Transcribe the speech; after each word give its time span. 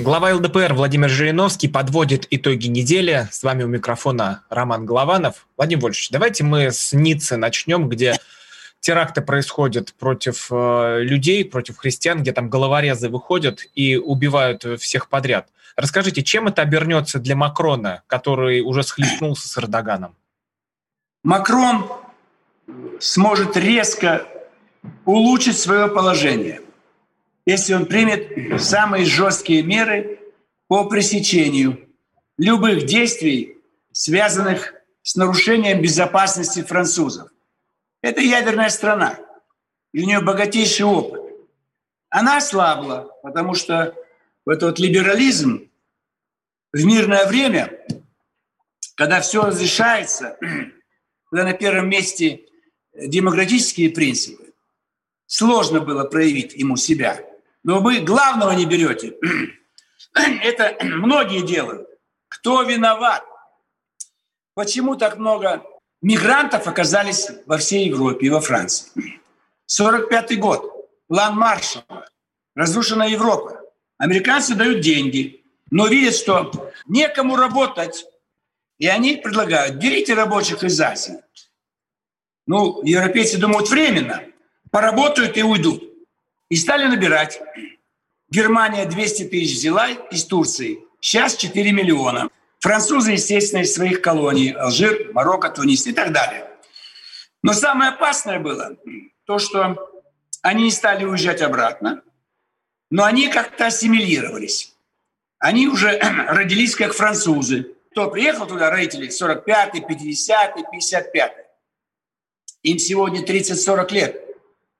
Глава 0.00 0.32
ЛДПР 0.34 0.72
Владимир 0.72 1.10
Жириновский 1.10 1.68
подводит 1.68 2.26
итоги 2.30 2.68
недели. 2.68 3.28
С 3.30 3.42
вами 3.42 3.64
у 3.64 3.66
микрофона 3.66 4.44
Роман 4.48 4.86
Голованов. 4.86 5.46
Владимир 5.58 5.82
Вольфович, 5.82 6.08
давайте 6.08 6.42
мы 6.42 6.70
с 6.70 6.94
Ниццы 6.94 7.36
начнем, 7.36 7.86
где 7.86 8.16
теракты 8.80 9.20
происходят 9.20 9.92
против 9.92 10.48
э, 10.50 11.00
людей, 11.02 11.44
против 11.44 11.76
христиан, 11.76 12.22
где 12.22 12.32
там 12.32 12.48
головорезы 12.48 13.10
выходят 13.10 13.60
и 13.74 13.98
убивают 13.98 14.64
всех 14.80 15.10
подряд. 15.10 15.50
Расскажите, 15.76 16.22
чем 16.22 16.48
это 16.48 16.62
обернется 16.62 17.18
для 17.18 17.36
Макрона, 17.36 18.02
который 18.06 18.62
уже 18.62 18.82
схлестнулся 18.82 19.48
с 19.48 19.58
Эрдоганом? 19.58 20.16
Макрон 21.24 21.92
сможет 23.00 23.54
резко 23.54 24.26
улучшить 25.04 25.58
свое 25.58 25.88
положение– 25.88 26.62
если 27.46 27.74
он 27.74 27.86
примет 27.86 28.60
самые 28.60 29.04
жесткие 29.04 29.62
меры 29.62 30.20
по 30.68 30.88
пресечению 30.88 31.88
любых 32.38 32.86
действий, 32.86 33.58
связанных 33.92 34.74
с 35.02 35.16
нарушением 35.16 35.82
безопасности 35.82 36.62
французов. 36.62 37.28
Это 38.02 38.20
ядерная 38.20 38.68
страна, 38.68 39.18
и 39.92 40.02
у 40.02 40.06
нее 40.06 40.20
богатейший 40.20 40.86
опыт. 40.86 41.20
Она 42.08 42.38
ослабла, 42.38 43.10
потому 43.22 43.54
что 43.54 43.94
в 44.44 44.50
этот 44.50 44.78
либерализм 44.78 45.68
в 46.72 46.84
мирное 46.84 47.26
время, 47.26 47.78
когда 48.94 49.20
все 49.20 49.42
разрешается, 49.42 50.36
когда 51.30 51.44
на 51.44 51.52
первом 51.52 51.88
месте 51.88 52.42
демократические 52.94 53.90
принципы, 53.90 54.52
сложно 55.26 55.80
было 55.80 56.04
проявить 56.04 56.54
ему 56.54 56.76
себя– 56.76 57.24
но 57.62 57.80
вы 57.80 58.00
главного 58.00 58.52
не 58.52 58.66
берете. 58.66 59.14
Это 60.14 60.76
многие 60.84 61.46
делают. 61.46 61.88
Кто 62.28 62.62
виноват? 62.62 63.24
Почему 64.54 64.96
так 64.96 65.18
много 65.18 65.62
мигрантов 66.02 66.66
оказались 66.66 67.28
во 67.46 67.58
всей 67.58 67.88
Европе 67.88 68.26
и 68.26 68.30
во 68.30 68.40
Франции? 68.40 69.20
45 69.66 70.38
год. 70.38 70.88
План 71.08 71.36
Маршалла. 71.36 72.06
Разрушена 72.54 73.04
Европа. 73.04 73.60
Американцы 73.98 74.54
дают 74.54 74.80
деньги, 74.80 75.44
но 75.70 75.86
видят, 75.86 76.14
что 76.14 76.72
некому 76.86 77.36
работать. 77.36 78.06
И 78.78 78.86
они 78.86 79.16
предлагают, 79.16 79.76
берите 79.76 80.14
рабочих 80.14 80.64
из 80.64 80.80
Азии. 80.80 81.22
Ну, 82.46 82.82
европейцы 82.82 83.38
думают 83.38 83.68
временно. 83.68 84.24
Поработают 84.70 85.36
и 85.36 85.42
уйдут. 85.42 85.89
И 86.50 86.56
стали 86.56 86.86
набирать. 86.86 87.40
Германия 88.28 88.84
200 88.84 89.28
тысяч 89.28 89.56
взяла 89.56 89.88
из 89.88 90.24
Турции. 90.24 90.80
Сейчас 91.00 91.36
4 91.36 91.72
миллиона. 91.72 92.28
Французы, 92.58 93.12
естественно, 93.12 93.62
из 93.62 93.72
своих 93.72 94.02
колоний. 94.02 94.50
Алжир, 94.50 95.12
Марокко, 95.12 95.48
Тунис 95.48 95.86
и 95.86 95.92
так 95.92 96.12
далее. 96.12 96.50
Но 97.42 97.52
самое 97.52 97.92
опасное 97.92 98.38
было 98.40 98.76
то, 99.24 99.38
что 99.38 99.78
они 100.42 100.64
не 100.64 100.70
стали 100.70 101.04
уезжать 101.04 101.40
обратно, 101.40 102.02
но 102.90 103.04
они 103.04 103.28
как-то 103.28 103.66
ассимилировались. 103.66 104.74
Они 105.38 105.68
уже 105.68 105.98
родились 106.28 106.74
как 106.74 106.92
французы. 106.92 107.74
Кто 107.92 108.10
приехал 108.10 108.46
туда, 108.46 108.70
родители, 108.70 109.08
45-й, 109.08 109.80
50-й, 109.80 110.62
55-й. 110.62 111.44
Им 112.62 112.78
сегодня 112.78 113.24
30-40 113.24 113.92
лет. 113.92 114.24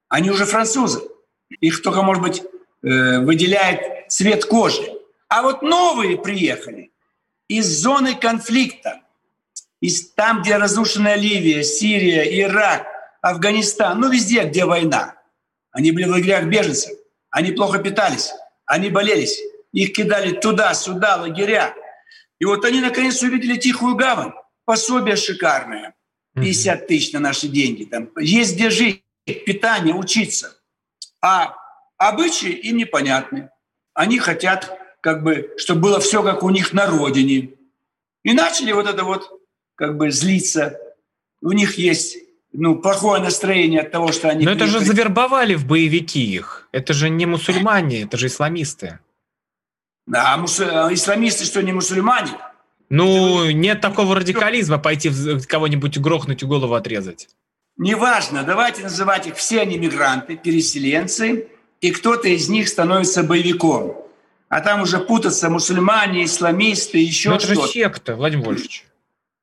Они 0.08 0.30
уже 0.30 0.44
французы. 0.44 1.09
Их 1.58 1.82
только, 1.82 2.02
может 2.02 2.22
быть, 2.22 2.42
э, 2.82 3.18
выделяет 3.20 4.08
цвет 4.08 4.44
кожи. 4.44 4.82
А 5.28 5.42
вот 5.42 5.62
новые 5.62 6.18
приехали 6.18 6.92
из 7.48 7.66
зоны 7.66 8.14
конфликта, 8.14 9.00
из 9.80 10.10
там, 10.12 10.42
где 10.42 10.56
разрушена 10.56 11.16
Ливия, 11.16 11.62
Сирия, 11.62 12.22
Ирак, 12.40 12.86
Афганистан, 13.22 13.98
ну 13.98 14.10
везде, 14.10 14.44
где 14.44 14.64
война. 14.64 15.16
Они 15.72 15.92
были 15.92 16.04
в 16.04 16.10
лагерях 16.10 16.44
беженцев, 16.44 16.92
они 17.30 17.52
плохо 17.52 17.78
питались, 17.78 18.32
они 18.66 18.88
болелись, 18.88 19.40
их 19.72 19.92
кидали 19.92 20.32
туда-сюда, 20.32 21.16
лагеря. 21.16 21.74
И 22.38 22.44
вот 22.44 22.64
они 22.64 22.80
наконец 22.80 23.22
увидели 23.22 23.56
тихую 23.56 23.96
гавань, 23.96 24.32
пособие 24.64 25.16
шикарное, 25.16 25.94
50 26.34 26.86
тысяч 26.86 27.12
на 27.12 27.20
наши 27.20 27.48
деньги. 27.48 27.84
Там. 27.84 28.10
Есть 28.18 28.54
где 28.54 28.70
жить, 28.70 29.02
питание, 29.24 29.94
учиться– 29.94 30.56
а 31.22 31.54
обычаи 31.98 32.50
им 32.50 32.76
непонятны. 32.76 33.50
Они 33.94 34.18
хотят, 34.18 34.78
как 35.00 35.22
бы, 35.22 35.52
чтобы 35.56 35.82
было 35.82 36.00
все 36.00 36.22
как 36.22 36.42
у 36.42 36.50
них 36.50 36.72
на 36.72 36.86
родине. 36.86 37.50
И 38.22 38.32
начали 38.32 38.72
вот 38.72 38.86
это 38.86 39.04
вот, 39.04 39.30
как 39.74 39.96
бы, 39.96 40.10
злиться. 40.10 40.78
У 41.42 41.52
них 41.52 41.78
есть 41.78 42.18
ну, 42.52 42.76
плохое 42.76 43.22
настроение 43.22 43.80
от 43.80 43.90
того, 43.90 44.12
что 44.12 44.28
они... 44.28 44.44
Но 44.44 44.52
это 44.52 44.66
же 44.66 44.80
завербовали 44.80 45.54
в 45.54 45.66
боевики 45.66 46.22
их. 46.22 46.68
Это 46.72 46.92
же 46.92 47.08
не 47.08 47.26
мусульмане, 47.26 48.02
это 48.02 48.16
же 48.16 48.26
исламисты. 48.26 48.98
Да, 50.06 50.34
а 50.34 50.36
мусу... 50.36 50.64
А 50.66 50.92
исламисты 50.92 51.44
что, 51.44 51.62
не 51.62 51.72
мусульмане? 51.72 52.32
Ну, 52.88 53.50
нет 53.50 53.80
такого 53.80 54.16
радикализма 54.16 54.78
пойти 54.78 55.10
кого-нибудь 55.46 55.98
грохнуть 55.98 56.42
и 56.42 56.46
голову 56.46 56.74
отрезать 56.74 57.28
неважно, 57.80 58.44
давайте 58.44 58.82
называть 58.82 59.26
их 59.26 59.36
все 59.36 59.62
они 59.62 59.78
мигранты, 59.78 60.36
переселенцы, 60.36 61.48
и 61.80 61.90
кто-то 61.90 62.28
из 62.28 62.48
них 62.48 62.68
становится 62.68 63.22
боевиком. 63.22 63.96
А 64.48 64.60
там 64.60 64.82
уже 64.82 64.98
путаться 64.98 65.48
мусульмане, 65.48 66.24
исламисты, 66.24 66.98
еще 66.98 67.30
что-то. 67.38 67.52
это 67.52 67.62
же 67.62 67.68
секта, 67.68 68.16
Владимир 68.16 68.46
Вольфович. 68.46 68.84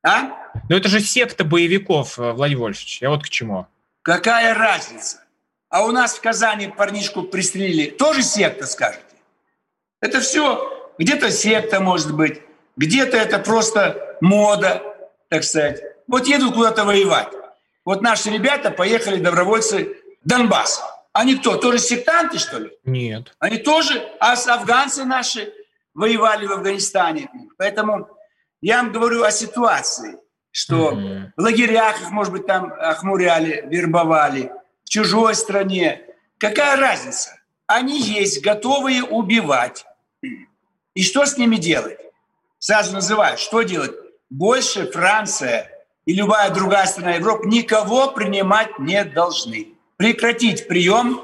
А? 0.04 0.52
Ну 0.70 0.76
это 0.76 0.88
же 0.88 1.00
секта 1.00 1.44
боевиков, 1.44 2.20
э, 2.20 2.32
Владимир 2.32 2.62
Вольфович. 2.62 3.02
Я 3.02 3.10
вот 3.10 3.24
к 3.24 3.30
чему. 3.30 3.68
Какая 4.02 4.54
разница? 4.54 5.24
А 5.70 5.86
у 5.86 5.92
нас 5.92 6.16
в 6.16 6.22
Казани 6.22 6.68
парнишку 6.68 7.24
пристрелили. 7.24 7.90
Тоже 7.90 8.22
секта, 8.22 8.68
скажете? 8.68 9.04
Это 10.00 10.20
все 10.20 10.94
где-то 10.98 11.32
секта, 11.32 11.80
может 11.80 12.14
быть, 12.16 12.42
где-то 12.76 13.18
это 13.18 13.40
просто 13.40 14.18
мода, 14.22 14.84
так 15.30 15.44
сказать. 15.44 15.82
Вот 16.08 16.28
едут 16.28 16.54
куда-то 16.54 16.86
воевать. 16.86 17.30
Вот 17.88 18.02
наши 18.02 18.30
ребята 18.30 18.70
поехали, 18.70 19.16
добровольцы, 19.18 19.96
Донбасс. 20.26 20.84
Они 21.14 21.38
кто, 21.38 21.56
тоже 21.56 21.80
сектанты, 21.80 22.38
что 22.38 22.60
ли? 22.60 22.78
Нет. 22.84 23.34
Они 23.40 23.60
тоже, 23.60 24.06
а 24.20 24.34
афганцы 24.34 25.06
наши 25.06 25.54
воевали 25.94 26.46
в 26.46 26.52
Афганистане. 26.52 27.30
Поэтому 27.58 28.10
я 28.60 28.84
вам 28.84 28.92
говорю 28.92 29.24
о 29.24 29.32
ситуации, 29.32 30.18
что 30.52 30.92
mm-hmm. 30.92 31.32
в 31.38 31.42
лагерях 31.42 32.02
их, 32.02 32.12
может 32.12 32.34
быть, 32.34 32.46
там 32.46 32.74
охмуряли, 32.78 33.66
вербовали, 33.70 34.52
в 34.84 34.90
чужой 34.90 35.34
стране. 35.34 36.02
Какая 36.40 36.76
разница? 36.76 37.40
Они 37.68 38.02
есть, 38.02 38.44
готовые 38.44 39.02
убивать. 39.06 39.86
И 40.94 41.04
что 41.04 41.26
с 41.26 41.38
ними 41.38 41.56
делать? 41.56 42.00
Сразу 42.60 42.94
называют, 42.94 43.40
что 43.40 43.62
делать? 43.62 43.94
Больше 44.30 44.92
Франция 44.92 45.72
и 46.08 46.14
любая 46.14 46.50
другая 46.52 46.88
страна 46.88 47.16
Европы 47.16 47.48
никого 47.48 48.12
принимать 48.12 48.80
не 48.80 49.04
должны. 49.04 49.74
Прекратить 49.98 50.68
прием 50.68 51.22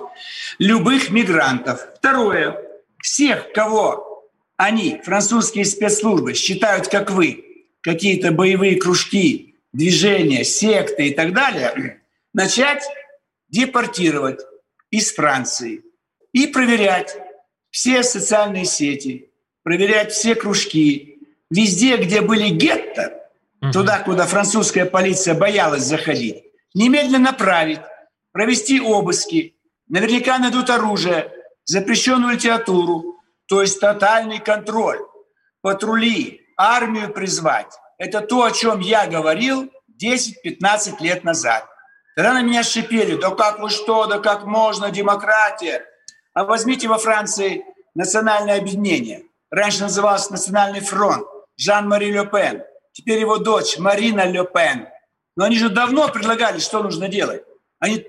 любых 0.59 1.09
мигрантов. 1.09 1.87
Второе. 1.95 2.61
Всех, 3.01 3.53
кого 3.53 4.29
они, 4.57 4.99
французские 5.03 5.63
спецслужбы, 5.63 6.33
считают, 6.33 6.89
как 6.89 7.11
вы, 7.11 7.65
какие-то 7.79 8.31
боевые 8.31 8.75
кружки, 8.75 9.55
движения, 9.71 10.43
секты 10.43 11.07
и 11.07 11.13
так 11.13 11.33
далее, 11.33 12.01
начать 12.33 12.83
депортировать 13.47 14.41
из 14.91 15.13
Франции 15.13 15.81
и 16.33 16.45
проверять 16.47 17.15
все 17.71 18.03
социальные 18.03 18.65
сети, 18.65 19.29
проверять 19.63 20.11
все 20.11 20.35
кружки. 20.35 21.19
Везде, 21.49 21.97
где 21.97 22.19
были 22.19 22.49
гетто, 22.49 23.22
туда, 23.71 23.99
куда 23.99 24.25
французская 24.25 24.85
полиция 24.85 25.35
боялась 25.35 25.83
заходить, 25.83 26.43
немедленно 26.73 27.31
направить, 27.31 27.79
провести 28.31 28.79
обыски, 28.81 29.55
наверняка 29.87 30.39
найдут 30.39 30.69
оружие, 30.69 31.31
запрещенную 31.65 32.33
литературу, 32.33 33.19
то 33.47 33.61
есть 33.61 33.79
тотальный 33.79 34.39
контроль, 34.39 34.99
патрули, 35.61 36.41
армию 36.57 37.13
призвать. 37.13 37.71
Это 37.97 38.21
то, 38.21 38.43
о 38.43 38.51
чем 38.51 38.79
я 38.79 39.07
говорил 39.07 39.71
10-15 40.01 41.01
лет 41.01 41.23
назад. 41.23 41.65
Тогда 42.15 42.33
на 42.33 42.41
меня 42.41 42.63
шипели, 42.63 43.15
да 43.15 43.31
как 43.31 43.59
вы 43.59 43.69
что, 43.69 44.05
да 44.07 44.19
как 44.19 44.45
можно, 44.45 44.91
демократия. 44.91 45.85
А 46.33 46.43
возьмите 46.43 46.87
во 46.87 46.97
Франции 46.97 47.65
национальное 47.95 48.57
объединение. 48.57 49.23
Раньше 49.49 49.83
называлось 49.83 50.29
Национальный 50.29 50.79
фронт. 50.79 51.25
Жан-Мари 51.57 52.11
Ле 52.11 52.25
Пен. 52.25 52.63
Теперь 52.93 53.19
его 53.19 53.37
дочь 53.37 53.77
Марина 53.77 54.25
Ле 54.25 54.45
Пен. 54.45 54.87
Но 55.35 55.45
они 55.45 55.57
же 55.57 55.69
давно 55.69 56.07
предлагали, 56.09 56.59
что 56.59 56.81
нужно 56.81 57.09
делать. 57.09 57.43
Они 57.79 58.07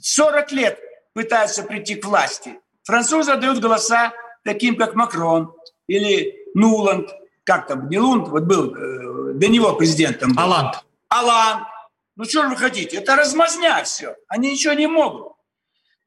40 0.00 0.52
лет 0.52 0.78
пытаются 1.14 1.62
прийти 1.62 1.96
к 1.96 2.04
власти. 2.04 2.60
Французы 2.84 3.32
отдают 3.32 3.58
голоса 3.58 4.12
таким, 4.44 4.76
как 4.76 4.94
Макрон 4.94 5.52
или 5.88 6.36
Нуланд, 6.54 7.10
как 7.44 7.66
там, 7.66 7.88
не 7.88 7.98
Лунд, 7.98 8.28
вот 8.28 8.44
был 8.44 8.74
э, 8.74 9.32
до 9.34 9.48
него 9.48 9.72
президентом. 9.74 10.34
Был. 10.34 10.42
Аланд. 10.42 10.84
Аланд. 11.08 11.66
Ну 12.16 12.24
что 12.24 12.42
же 12.42 12.48
вы 12.50 12.56
хотите? 12.56 12.98
Это 12.98 13.16
размазня 13.16 13.82
все. 13.84 14.16
Они 14.28 14.52
ничего 14.52 14.74
не 14.74 14.86
могут. 14.86 15.32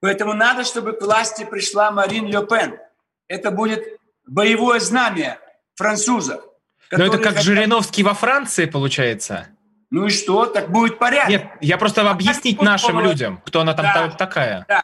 Поэтому 0.01 0.33
надо, 0.33 0.63
чтобы 0.63 0.93
к 0.93 1.01
власти 1.01 1.43
пришла 1.43 1.91
Марин 1.91 2.27
Ле 2.27 2.45
Пен. 2.45 2.79
Это 3.27 3.51
будет 3.51 3.99
боевое 4.25 4.79
знамя 4.79 5.39
французов. 5.75 6.43
Но 6.91 7.05
это 7.05 7.17
как. 7.17 7.37
Жириновский 7.39 8.03
во 8.03 8.13
Франции, 8.13 8.65
получается? 8.65 9.47
Ну 9.91 10.05
и 10.05 10.09
что? 10.09 10.45
Так 10.45 10.71
будет 10.71 10.99
порядок. 10.99 11.29
Нет, 11.29 11.45
я 11.61 11.77
просто 11.77 12.09
объяснить 12.09 12.61
нашим 12.61 12.99
людям, 12.99 13.41
кто 13.45 13.61
она 13.61 13.73
там 13.73 13.85
да, 13.85 14.09
такая. 14.09 14.65
Да. 14.67 14.83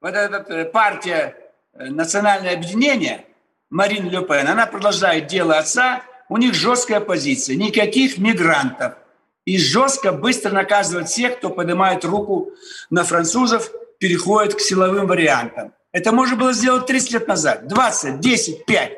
Вот 0.00 0.14
эта 0.14 0.52
э, 0.52 0.64
партия 0.64 1.34
э, 1.74 1.86
«Национальное 1.86 2.54
объединение», 2.54 3.26
Марин 3.70 4.08
Ле 4.08 4.22
Пен, 4.22 4.48
она 4.48 4.66
продолжает 4.66 5.26
дело 5.26 5.58
отца, 5.58 6.02
у 6.28 6.36
них 6.38 6.54
жесткая 6.54 7.00
позиция, 7.00 7.56
никаких 7.56 8.18
мигрантов. 8.18 8.94
И 9.44 9.58
жестко, 9.58 10.12
быстро 10.12 10.52
наказывать 10.52 11.08
всех, 11.08 11.38
кто 11.38 11.50
поднимает 11.50 12.04
руку 12.04 12.50
на 12.90 13.04
французов, 13.04 13.70
переходит 13.98 14.54
к 14.54 14.60
силовым 14.60 15.06
вариантам. 15.06 15.72
Это 15.92 16.12
можно 16.12 16.36
было 16.36 16.52
сделать 16.52 16.86
30 16.86 17.12
лет 17.12 17.28
назад, 17.28 17.66
20, 17.66 18.20
10, 18.20 18.66
5. 18.66 18.92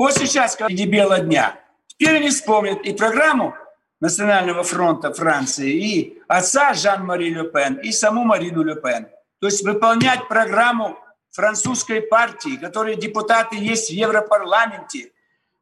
Вот 0.00 0.14
сейчас, 0.14 0.56
когда 0.56 0.74
дебела 0.74 1.18
дня. 1.18 1.60
Теперь 1.86 2.16
они 2.16 2.30
вспомнят 2.30 2.80
и 2.86 2.94
программу 2.94 3.54
Национального 4.00 4.62
фронта 4.62 5.12
Франции, 5.12 5.72
и 5.72 6.22
отца 6.26 6.72
Жан-Мари 6.72 7.28
Ле 7.28 7.44
Пен, 7.44 7.74
и 7.74 7.92
саму 7.92 8.24
Марину 8.24 8.62
Ле 8.62 8.76
Пен. 8.76 9.08
То 9.40 9.48
есть 9.48 9.62
выполнять 9.62 10.26
программу 10.26 10.96
французской 11.32 12.00
партии, 12.00 12.56
которые 12.56 12.96
депутаты 12.96 13.56
есть 13.56 13.90
в 13.90 13.92
Европарламенте. 13.92 15.10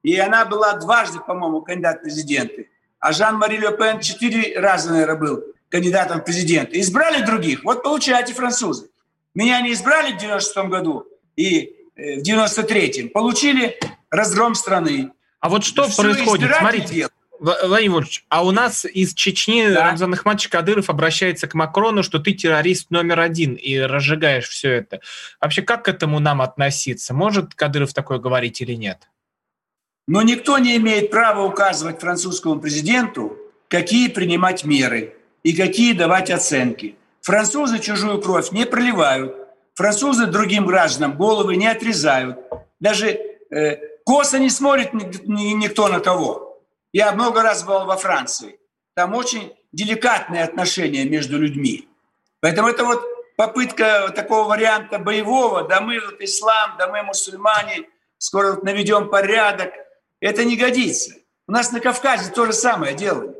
И 0.04 0.16
она 0.16 0.44
была 0.44 0.74
дважды, 0.74 1.18
по-моему, 1.18 1.62
кандидат 1.62 2.02
президенты. 2.02 2.70
А 3.00 3.10
Жан-Мари 3.10 3.56
Ле 3.56 3.76
Пен 3.76 3.98
четыре 3.98 4.56
раза, 4.60 4.92
наверное, 4.92 5.16
был 5.16 5.44
кандидатом 5.68 6.20
в 6.20 6.24
президенты. 6.24 6.78
Избрали 6.78 7.26
других. 7.26 7.64
Вот 7.64 7.82
получаете 7.82 8.34
французы. 8.34 8.88
Меня 9.34 9.60
не 9.62 9.72
избрали 9.72 10.12
в 10.12 10.18
96 10.18 10.68
году 10.68 11.08
и 11.34 11.74
э, 11.96 12.20
в 12.20 12.22
93-м. 12.22 13.08
Получили 13.08 13.76
разгром 14.10 14.54
страны. 14.54 15.12
А 15.40 15.48
вот 15.48 15.64
что 15.64 15.88
Все 15.88 16.02
происходит? 16.02 16.54
Смотрите, 16.54 16.94
делают. 16.94 17.12
Владимир 17.40 17.92
Вольфович, 17.92 18.24
а 18.28 18.44
у 18.44 18.50
нас 18.50 18.84
из 18.84 19.14
Чечни 19.14 19.68
да. 19.68 19.86
Рамзан 19.86 20.12
Ахматович 20.12 20.48
Кадыров 20.48 20.90
обращается 20.90 21.46
к 21.46 21.54
Макрону, 21.54 22.02
что 22.02 22.18
ты 22.18 22.32
террорист 22.32 22.90
номер 22.90 23.20
один 23.20 23.54
и 23.54 23.78
разжигаешь 23.78 24.48
все 24.48 24.72
это. 24.72 25.00
Вообще, 25.40 25.62
как 25.62 25.84
к 25.84 25.88
этому 25.88 26.18
нам 26.18 26.42
относиться? 26.42 27.14
Может 27.14 27.54
Кадыров 27.54 27.94
такое 27.94 28.18
говорить 28.18 28.60
или 28.60 28.72
нет? 28.72 29.08
Но 30.08 30.22
никто 30.22 30.58
не 30.58 30.76
имеет 30.78 31.10
права 31.10 31.44
указывать 31.44 32.00
французскому 32.00 32.58
президенту, 32.60 33.36
какие 33.68 34.08
принимать 34.08 34.64
меры 34.64 35.14
и 35.44 35.54
какие 35.54 35.92
давать 35.92 36.30
оценки. 36.30 36.96
Французы 37.20 37.78
чужую 37.78 38.20
кровь 38.20 38.50
не 38.50 38.64
проливают, 38.64 39.36
французы 39.74 40.26
другим 40.26 40.66
гражданам 40.66 41.16
головы 41.16 41.56
не 41.56 41.68
отрезают. 41.68 42.38
Даже 42.80 43.20
э, 43.50 43.76
косо 44.08 44.38
не 44.38 44.48
смотрит 44.48 44.94
никто 44.94 45.88
на 45.88 46.00
кого. 46.00 46.62
Я 46.94 47.12
много 47.12 47.42
раз 47.42 47.62
был 47.62 47.84
во 47.84 47.98
Франции. 47.98 48.58
Там 48.94 49.14
очень 49.14 49.52
деликатные 49.72 50.44
отношения 50.44 51.04
между 51.04 51.38
людьми. 51.38 51.86
Поэтому 52.40 52.68
это 52.68 52.86
вот 52.86 53.02
попытка 53.36 54.10
такого 54.16 54.48
варианта 54.48 54.98
боевого, 54.98 55.68
да 55.68 55.82
мы 55.82 56.00
вот 56.00 56.22
ислам, 56.22 56.76
да 56.78 56.88
мы 56.88 57.02
мусульмане, 57.02 57.86
скоро 58.16 58.52
вот 58.52 58.64
наведем 58.64 59.10
порядок. 59.10 59.74
Это 60.20 60.42
не 60.42 60.56
годится. 60.56 61.12
У 61.46 61.52
нас 61.52 61.70
на 61.70 61.80
Кавказе 61.80 62.32
то 62.32 62.46
же 62.46 62.54
самое 62.54 62.94
делали. 62.94 63.34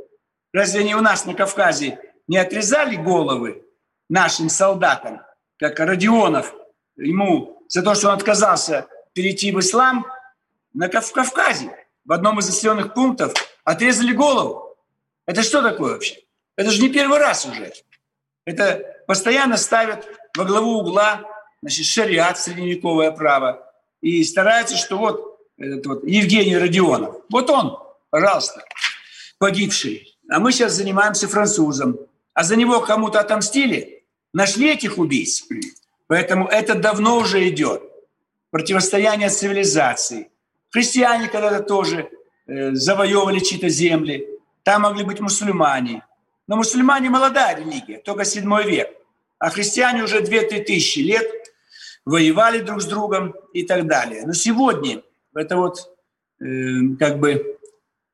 Разве 0.52 0.80
они 0.80 0.94
у 0.94 1.00
нас 1.00 1.24
на 1.24 1.32
Кавказе 1.32 1.98
не 2.26 2.36
отрезали 2.36 2.96
головы 2.96 3.64
нашим 4.10 4.50
солдатам, 4.50 5.22
как 5.58 5.80
Родионов, 5.80 6.52
ему 6.96 7.64
за 7.68 7.82
то, 7.82 7.94
что 7.94 8.08
он 8.08 8.16
отказался 8.16 8.86
перейти 9.14 9.50
в 9.50 9.60
ислам 9.60 10.04
на 10.74 10.88
Кавказе? 10.88 11.74
в 12.08 12.12
одном 12.12 12.38
из 12.38 12.46
населенных 12.46 12.94
пунктов 12.94 13.34
отрезали 13.64 14.12
голову. 14.12 14.76
Это 15.26 15.42
что 15.42 15.62
такое 15.62 15.92
вообще? 15.92 16.16
Это 16.56 16.70
же 16.70 16.82
не 16.82 16.88
первый 16.88 17.18
раз 17.18 17.44
уже. 17.44 17.72
Это 18.46 18.96
постоянно 19.06 19.58
ставят 19.58 20.08
во 20.34 20.44
главу 20.44 20.78
угла 20.78 21.22
значит, 21.60 21.84
шариат, 21.84 22.38
средневековое 22.38 23.10
право, 23.10 23.70
и 24.00 24.24
стараются, 24.24 24.76
что 24.76 24.96
вот 24.96 25.38
этот 25.58 25.86
вот 25.86 26.04
Евгений 26.04 26.56
Родионов, 26.56 27.16
вот 27.30 27.50
он, 27.50 27.78
пожалуйста, 28.08 28.64
погибший. 29.38 30.16
А 30.30 30.40
мы 30.40 30.52
сейчас 30.52 30.72
занимаемся 30.72 31.28
французом. 31.28 31.98
А 32.32 32.42
за 32.42 32.56
него 32.56 32.80
кому-то 32.80 33.20
отомстили, 33.20 34.04
нашли 34.32 34.72
этих 34.72 34.96
убийц. 34.96 35.44
Поэтому 36.06 36.46
это 36.46 36.74
давно 36.74 37.18
уже 37.18 37.46
идет. 37.48 37.82
Противостояние 38.50 39.28
цивилизаций– 39.28 40.28
Христиане 40.70 41.28
когда-то 41.28 41.62
тоже 41.62 42.10
э, 42.46 42.72
завоевывали 42.72 43.38
чьи-то 43.38 43.68
земли. 43.68 44.28
Там 44.62 44.82
могли 44.82 45.04
быть 45.04 45.20
мусульмане. 45.20 46.04
Но 46.46 46.56
мусульмане 46.56 47.10
молодая 47.10 47.56
религия, 47.56 47.98
только 47.98 48.24
7 48.24 48.62
век. 48.64 48.90
А 49.38 49.50
христиане 49.50 50.02
уже 50.02 50.20
2-3 50.20 50.64
тысячи 50.64 51.00
лет 51.00 51.26
воевали 52.04 52.60
друг 52.60 52.82
с 52.82 52.86
другом 52.86 53.34
и 53.52 53.62
так 53.62 53.86
далее. 53.86 54.26
Но 54.26 54.32
сегодня 54.32 55.02
это 55.34 55.56
вот 55.56 55.78
э, 56.40 56.44
как 56.98 57.18
бы 57.18 57.58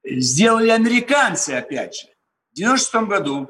сделали 0.04 0.70
американцы 0.70 1.50
опять 1.50 1.96
же. 1.96 2.06
В 2.52 2.56
96 2.56 2.94
году 3.08 3.49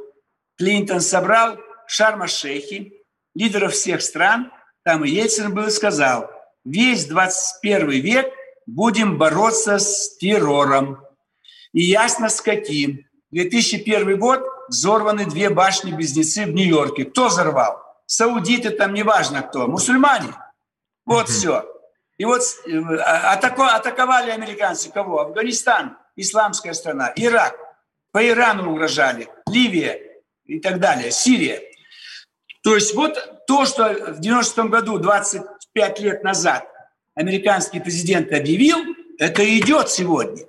Клинтон 0.56 1.00
собрал 1.00 1.58
Шарма-Шейхи, 1.88 2.92
лидеров 3.34 3.72
всех 3.72 4.00
стран, 4.00 4.50
там 4.82 5.04
и 5.04 5.10
Ельцин 5.10 5.52
был 5.52 5.66
и 5.66 5.70
сказал, 5.70 6.30
весь 6.64 7.04
21 7.06 7.90
век– 7.90 8.32
будем 8.66 9.18
бороться 9.18 9.78
с 9.78 10.16
террором. 10.18 11.04
И 11.72 11.82
ясно 11.82 12.28
с 12.28 12.40
каким. 12.40 13.06
2001 13.30 14.18
год 14.18 14.44
взорваны 14.68 15.26
две 15.26 15.50
башни-близнецы 15.50 16.46
в 16.46 16.50
Нью-Йорке. 16.50 17.04
Кто 17.04 17.28
взорвал? 17.28 17.82
Саудиты 18.06 18.70
там, 18.70 18.94
неважно 18.94 19.42
кто. 19.42 19.66
Мусульмане. 19.66 20.34
Вот 21.04 21.26
mm-hmm. 21.26 21.32
все. 21.32 21.74
И 22.16 22.24
вот 22.24 22.42
э, 22.66 22.78
атако, 22.78 23.74
атаковали 23.74 24.30
американцы 24.30 24.90
кого? 24.90 25.20
Афганистан, 25.20 25.98
исламская 26.16 26.72
страна, 26.74 27.12
Ирак. 27.16 27.58
По 28.12 28.26
Ирану 28.26 28.70
угрожали, 28.70 29.28
Ливия 29.50 30.00
и 30.44 30.60
так 30.60 30.78
далее, 30.78 31.10
Сирия. 31.10 31.60
То 32.62 32.76
есть 32.76 32.94
вот 32.94 33.44
то, 33.48 33.64
что 33.64 33.88
в 33.88 34.20
90-м 34.20 34.70
году, 34.70 34.98
25 34.98 36.00
лет 36.00 36.22
назад, 36.22 36.68
американский 37.14 37.80
президент 37.80 38.32
объявил, 38.32 38.78
это 39.18 39.42
идет 39.58 39.90
сегодня. 39.90 40.44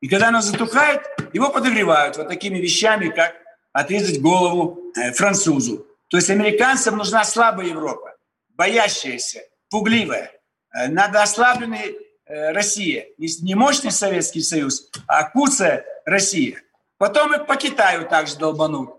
И 0.00 0.08
когда 0.08 0.28
оно 0.28 0.40
затухает, 0.40 1.02
его 1.32 1.50
подогревают 1.50 2.16
вот 2.16 2.28
такими 2.28 2.58
вещами, 2.58 3.08
как 3.08 3.34
отрезать 3.72 4.20
голову 4.20 4.92
э, 4.96 5.12
французу. 5.12 5.86
То 6.08 6.16
есть 6.16 6.30
американцам 6.30 6.96
нужна 6.96 7.24
слабая 7.24 7.66
Европа, 7.66 8.14
боящаяся, 8.48 9.42
пугливая. 9.70 10.32
Э, 10.72 10.88
надо 10.88 11.22
ослабленная 11.22 11.92
э, 12.26 12.52
Россия. 12.52 13.06
Не 13.18 13.54
мощный 13.54 13.90
Советский 13.90 14.40
Союз, 14.40 14.90
а 15.06 15.28
куцая 15.28 15.84
Россия. 16.04 16.62
Потом 16.96 17.34
и 17.34 17.44
по 17.44 17.56
Китаю 17.56 18.08
также 18.08 18.36
долбанут. 18.36 18.90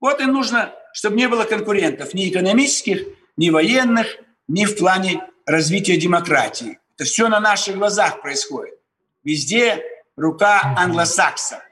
Вот 0.00 0.20
и 0.20 0.24
нужно, 0.24 0.72
чтобы 0.92 1.16
не 1.16 1.28
было 1.28 1.44
конкурентов 1.44 2.14
ни 2.14 2.28
экономических, 2.28 3.06
ни 3.36 3.50
военных, 3.50 4.06
ни 4.48 4.64
в 4.64 4.76
плане 4.76 5.22
развития 5.46 5.96
демократии. 5.96 6.78
Это 6.96 7.04
все 7.04 7.28
на 7.28 7.40
наших 7.40 7.76
глазах 7.76 8.22
происходит. 8.22 8.74
Везде 9.24 9.82
рука 10.16 10.74
англосакса. 10.76 11.62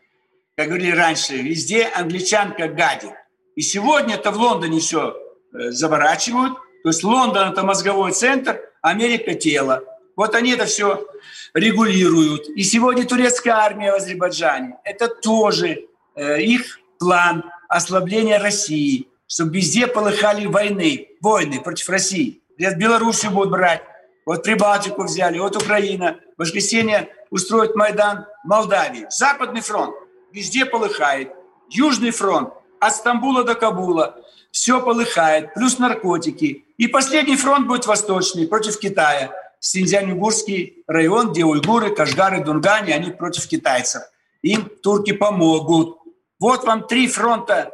Как 0.56 0.68
говорили 0.68 0.90
раньше, 0.90 1.36
везде 1.36 1.86
англичанка 1.86 2.68
гадит. 2.68 3.12
И 3.56 3.62
сегодня 3.62 4.16
это 4.16 4.30
в 4.30 4.36
Лондоне 4.36 4.80
все 4.80 5.16
э, 5.52 5.70
заворачивают. 5.70 6.54
То 6.82 6.88
есть 6.88 7.04
Лондон– 7.04 7.52
это 7.52 7.62
мозговой 7.62 8.12
центр, 8.12 8.60
Америка– 8.80 9.34
тело. 9.36 9.84
Вот 10.16 10.34
они 10.34 10.52
это 10.52 10.66
все 10.66 11.06
регулируют. 11.54 12.48
И 12.48 12.62
сегодня 12.62 13.06
турецкая 13.06 13.54
армия 13.54 13.92
в 13.92 13.96
Азербайджане– 13.96 14.76
это 14.84 15.08
тоже 15.08 15.86
э, 16.14 16.42
их 16.42 16.78
план 16.98 17.44
ослабления 17.68 18.38
России, 18.38 19.08
чтобы 19.26 19.56
везде 19.56 19.86
полыхали 19.86 20.46
войны, 20.46 21.08
войны 21.20 21.60
против 21.60 21.88
России. 21.88 22.41
Сейчас 22.58 22.74
Белоруссию 22.74 23.32
будут 23.32 23.50
брать, 23.50 23.82
вот 24.24 24.42
Прибалтику 24.42 25.04
взяли, 25.04 25.38
вот 25.38 25.56
Украина. 25.56 26.18
В 26.36 26.42
воскресенье 26.42 27.08
устроит 27.30 27.74
Майдан 27.74 28.26
в 28.44 28.48
Молдавии. 28.48 29.06
Западный 29.10 29.60
фронт 29.60 29.94
везде 30.32 30.64
полыхает. 30.64 31.32
Южный 31.68 32.10
фронт 32.10 32.52
от 32.80 32.94
Стамбула 32.94 33.44
до 33.44 33.54
Кабула. 33.54 34.16
Все 34.50 34.80
полыхает, 34.80 35.54
плюс 35.54 35.78
наркотики. 35.78 36.64
И 36.76 36.86
последний 36.86 37.36
фронт 37.36 37.66
будет 37.66 37.86
восточный, 37.86 38.46
против 38.46 38.78
Китая. 38.78 39.32
Синьцзянь-Уйгурский 39.60 40.82
район, 40.88 41.30
где 41.30 41.44
уйгуры, 41.44 41.94
кашгары, 41.94 42.42
дунгани, 42.42 42.90
они 42.90 43.12
против 43.12 43.46
китайцев. 43.46 44.02
Им 44.42 44.68
турки 44.82 45.12
помогут. 45.12 45.98
Вот 46.40 46.64
вам 46.64 46.88
три 46.88 47.06
фронта 47.06 47.70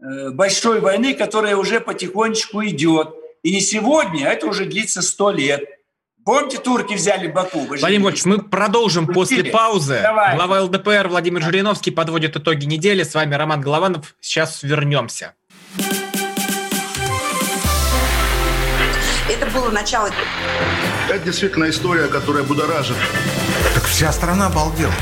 э, 0.00 0.30
большой 0.30 0.80
войны, 0.80 1.14
которая 1.14 1.56
уже 1.56 1.80
потихонечку 1.80 2.64
идет. 2.64 3.16
И 3.42 3.52
не 3.52 3.60
сегодня, 3.60 4.26
а 4.26 4.32
это 4.32 4.46
уже 4.46 4.66
длится 4.66 5.02
сто 5.02 5.32
лет. 5.32 5.64
Помните, 6.24 6.58
турки 6.58 6.94
взяли 6.94 7.26
Баку? 7.26 7.58
Владимир 7.58 7.80
Владимирович, 7.80 8.24
мы 8.24 8.38
продолжим 8.40 9.08
Пустили. 9.08 9.40
после 9.40 9.52
паузы. 9.52 10.00
Давай. 10.00 10.36
Глава 10.36 10.62
ЛДПР 10.62 11.08
Владимир 11.08 11.42
Жириновский 11.42 11.90
подводит 11.90 12.36
итоги 12.36 12.66
недели. 12.66 13.02
С 13.02 13.14
вами 13.14 13.34
Роман 13.34 13.60
Голованов. 13.60 14.14
Сейчас 14.20 14.62
вернемся. 14.62 15.34
Это 19.28 19.46
было 19.52 19.70
начало. 19.70 20.08
Это 21.08 21.18
действительно 21.24 21.68
история, 21.68 22.06
которая 22.06 22.44
будоражит. 22.44 22.96
Так 23.74 23.82
вся 23.86 24.12
страна 24.12 24.46
обалдела. 24.46 24.92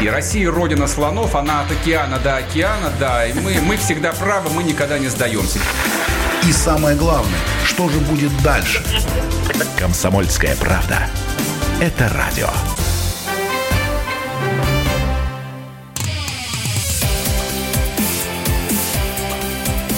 И 0.00 0.06
Россия 0.06 0.48
родина 0.48 0.86
слонов, 0.86 1.34
она 1.34 1.62
от 1.62 1.72
океана 1.72 2.20
до 2.20 2.36
океана, 2.36 2.92
да. 3.00 3.26
И 3.26 3.32
мы, 3.32 3.60
мы 3.60 3.76
всегда 3.76 4.12
правы, 4.12 4.50
мы 4.50 4.62
никогда 4.62 5.00
не 5.00 5.08
сдаемся. 5.08 5.58
И 6.48 6.52
самое 6.52 6.96
главное, 6.96 7.38
что 7.64 7.88
же 7.88 7.98
будет 8.00 8.36
дальше? 8.42 8.82
Комсомольская 9.78 10.56
правда. 10.56 11.08
Это 11.80 12.08
радио. 12.08 12.48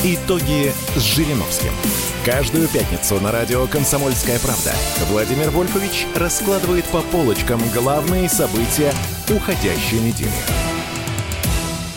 Итоги 0.05 0.71
с 0.95 1.01
Жириновским. 1.01 1.73
Каждую 2.27 2.69
пятницу 2.69 3.19
на 3.21 3.33
радио 3.33 3.67
«Комсомольская 3.67 4.39
правда» 4.39 4.73
Владимир 5.09 5.49
Вольфович 5.49 6.07
раскладывает 6.15 6.85
по 6.87 7.01
полочкам 7.01 7.61
главные 7.73 8.29
события 8.29 8.93
уходящей 9.31 10.01
недели. 10.01 10.74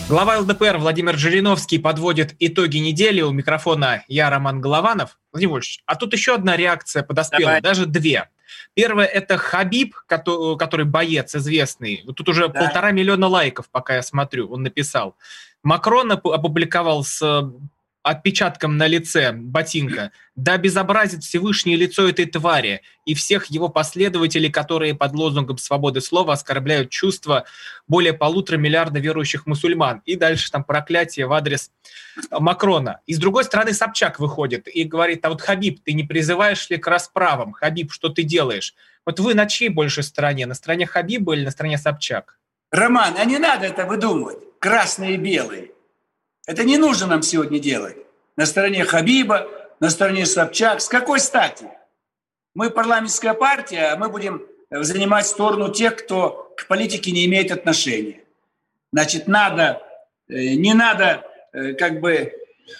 Глава 0.08 0.38
ЛДПР 0.38 0.78
Владимир 0.78 1.18
Жириновский 1.18 1.78
подводит 1.78 2.34
итоги 2.38 2.78
недели. 2.78 3.20
У 3.20 3.30
микрофона 3.30 4.04
я, 4.08 4.30
Роман 4.30 4.58
Голованов. 4.58 5.18
Владимир 5.32 5.52
Вольфович, 5.52 5.82
а 5.84 5.96
тут 5.96 6.14
еще 6.14 6.34
одна 6.34 6.56
реакция 6.56 7.02
подоспела, 7.02 7.42
Давай. 7.42 7.60
даже 7.60 7.84
две. 7.84 8.30
Первое– 8.72 9.04
это 9.06 9.36
Хабиб, 9.36 9.94
который 10.06 10.86
боец 10.86 11.34
известный. 11.34 12.04
Вот 12.06 12.16
тут 12.16 12.30
уже 12.30 12.48
да. 12.48 12.58
полтора 12.58 12.90
миллиона 12.90 13.26
лайков, 13.26 13.68
пока 13.70 13.96
я 13.96 14.02
смотрю, 14.02 14.48
он 14.50 14.62
написал. 14.62 15.14
Макрон 15.62 16.10
опубликовал 16.10 17.04
с 17.04 17.20
отпечатком 18.10 18.76
на 18.76 18.86
лице 18.86 19.32
ботинка, 19.32 20.12
да 20.34 20.56
безобразит 20.56 21.22
Всевышнее 21.22 21.76
лицо 21.76 22.08
этой 22.08 22.26
твари 22.26 22.82
и 23.04 23.14
всех 23.14 23.46
его 23.46 23.68
последователей, 23.68 24.50
которые 24.50 24.94
под 24.94 25.12
лозунгом 25.14 25.58
свободы 25.58 26.00
слова 26.00 26.32
оскорбляют 26.32 26.90
чувства 26.90 27.44
более 27.86 28.14
полутора 28.14 28.56
миллиарда 28.56 28.98
верующих 28.98 29.46
мусульман. 29.46 30.02
И 30.06 30.16
дальше 30.16 30.50
там 30.50 30.64
проклятие 30.64 31.26
в 31.26 31.32
адрес 31.32 31.70
Макрона. 32.30 33.00
И 33.06 33.14
с 33.14 33.18
другой 33.18 33.44
стороны 33.44 33.74
Собчак 33.74 34.18
выходит 34.18 34.68
и 34.68 34.84
говорит, 34.84 35.24
а 35.24 35.28
вот 35.28 35.42
Хабиб, 35.42 35.82
ты 35.84 35.92
не 35.92 36.04
призываешь 36.04 36.70
ли 36.70 36.78
к 36.78 36.86
расправам? 36.86 37.52
Хабиб, 37.52 37.92
что 37.92 38.08
ты 38.08 38.22
делаешь? 38.22 38.74
Вот 39.04 39.20
вы 39.20 39.34
на 39.34 39.46
чьей 39.46 39.68
больше 39.68 40.02
стороне? 40.02 40.46
На 40.46 40.54
стороне 40.54 40.86
Хабиба 40.86 41.34
или 41.34 41.44
на 41.44 41.50
стороне 41.50 41.78
Собчак? 41.78 42.38
Роман, 42.70 43.14
а 43.18 43.24
не 43.24 43.38
надо 43.38 43.66
это 43.66 43.84
выдумывать. 43.86 44.38
Красные 44.60 45.14
и 45.14 45.16
белые. 45.16 45.72
Это 46.48 46.64
не 46.64 46.78
нужно 46.78 47.06
нам 47.06 47.20
сегодня 47.20 47.58
делать. 47.58 47.98
На 48.36 48.46
стороне 48.46 48.82
Хабиба, 48.82 49.48
на 49.80 49.90
стороне 49.90 50.24
Собчак. 50.24 50.80
С 50.80 50.88
какой 50.88 51.20
стати? 51.20 51.68
Мы 52.54 52.70
парламентская 52.70 53.34
партия, 53.34 53.92
а 53.92 53.96
мы 53.96 54.08
будем 54.08 54.46
занимать 54.70 55.26
сторону 55.26 55.70
тех, 55.70 55.96
кто 55.96 56.54
к 56.56 56.66
политике 56.66 57.10
не 57.10 57.26
имеет 57.26 57.52
отношения. 57.52 58.24
Значит, 58.94 59.28
надо, 59.28 59.82
э, 60.30 60.54
не 60.54 60.72
надо 60.72 61.22
э, 61.52 61.74
как 61.74 62.00
бы 62.00 62.32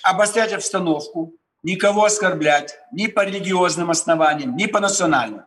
обострять 0.03 0.55
обстановку, 0.55 1.35
никого 1.63 2.07
оскорблять 2.07 2.81
ни 2.91 3.07
по 3.07 3.23
религиозным 3.23 3.91
основаниям, 3.91 4.57
ни 4.57 4.65
по 4.65 4.81
национальным. 4.81 5.45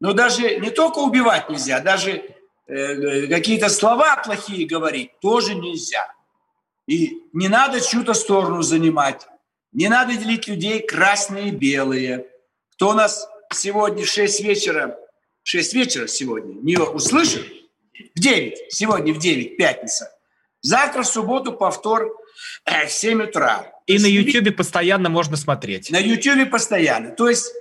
Но 0.00 0.12
даже 0.12 0.56
не 0.56 0.68
только 0.68 0.98
убивать 0.98 1.48
нельзя, 1.48 1.80
даже 1.80 2.24
э, 2.66 3.26
какие-то 3.28 3.70
слова 3.70 4.22
плохие 4.22 4.66
говорить 4.66 5.18
тоже 5.20 5.54
нельзя. 5.54 6.13
И 6.86 7.22
не 7.32 7.48
надо 7.48 7.80
чью-то 7.80 8.14
сторону 8.14 8.62
занимать. 8.62 9.26
Не 9.72 9.88
надо 9.88 10.14
делить 10.16 10.46
людей 10.48 10.80
красные 10.80 11.48
и 11.48 11.50
белые. 11.50 12.26
Кто 12.72 12.90
у 12.90 12.92
нас 12.92 13.26
сегодня 13.52 14.04
в 14.04 14.08
6 14.08 14.40
вечера, 14.42 14.98
6 15.42 15.74
вечера 15.74 16.06
сегодня, 16.06 16.54
не 16.54 16.76
услышит? 16.76 17.46
В 18.14 18.20
9, 18.20 18.72
сегодня 18.72 19.14
в 19.14 19.18
9, 19.18 19.56
пятница. 19.56 20.10
Завтра 20.60 21.02
в 21.02 21.06
субботу 21.06 21.52
повтор 21.52 22.10
э, 22.64 22.86
в 22.86 22.92
7 22.92 23.22
утра. 23.22 23.72
И 23.86 23.98
на 23.98 24.06
Ютьюбе 24.06 24.50
постоянно 24.50 25.08
можно 25.08 25.36
смотреть. 25.36 25.90
На 25.90 25.98
Ютьюбе 25.98 26.46
постоянно. 26.46 27.10
То 27.10 27.28
есть 27.28 27.52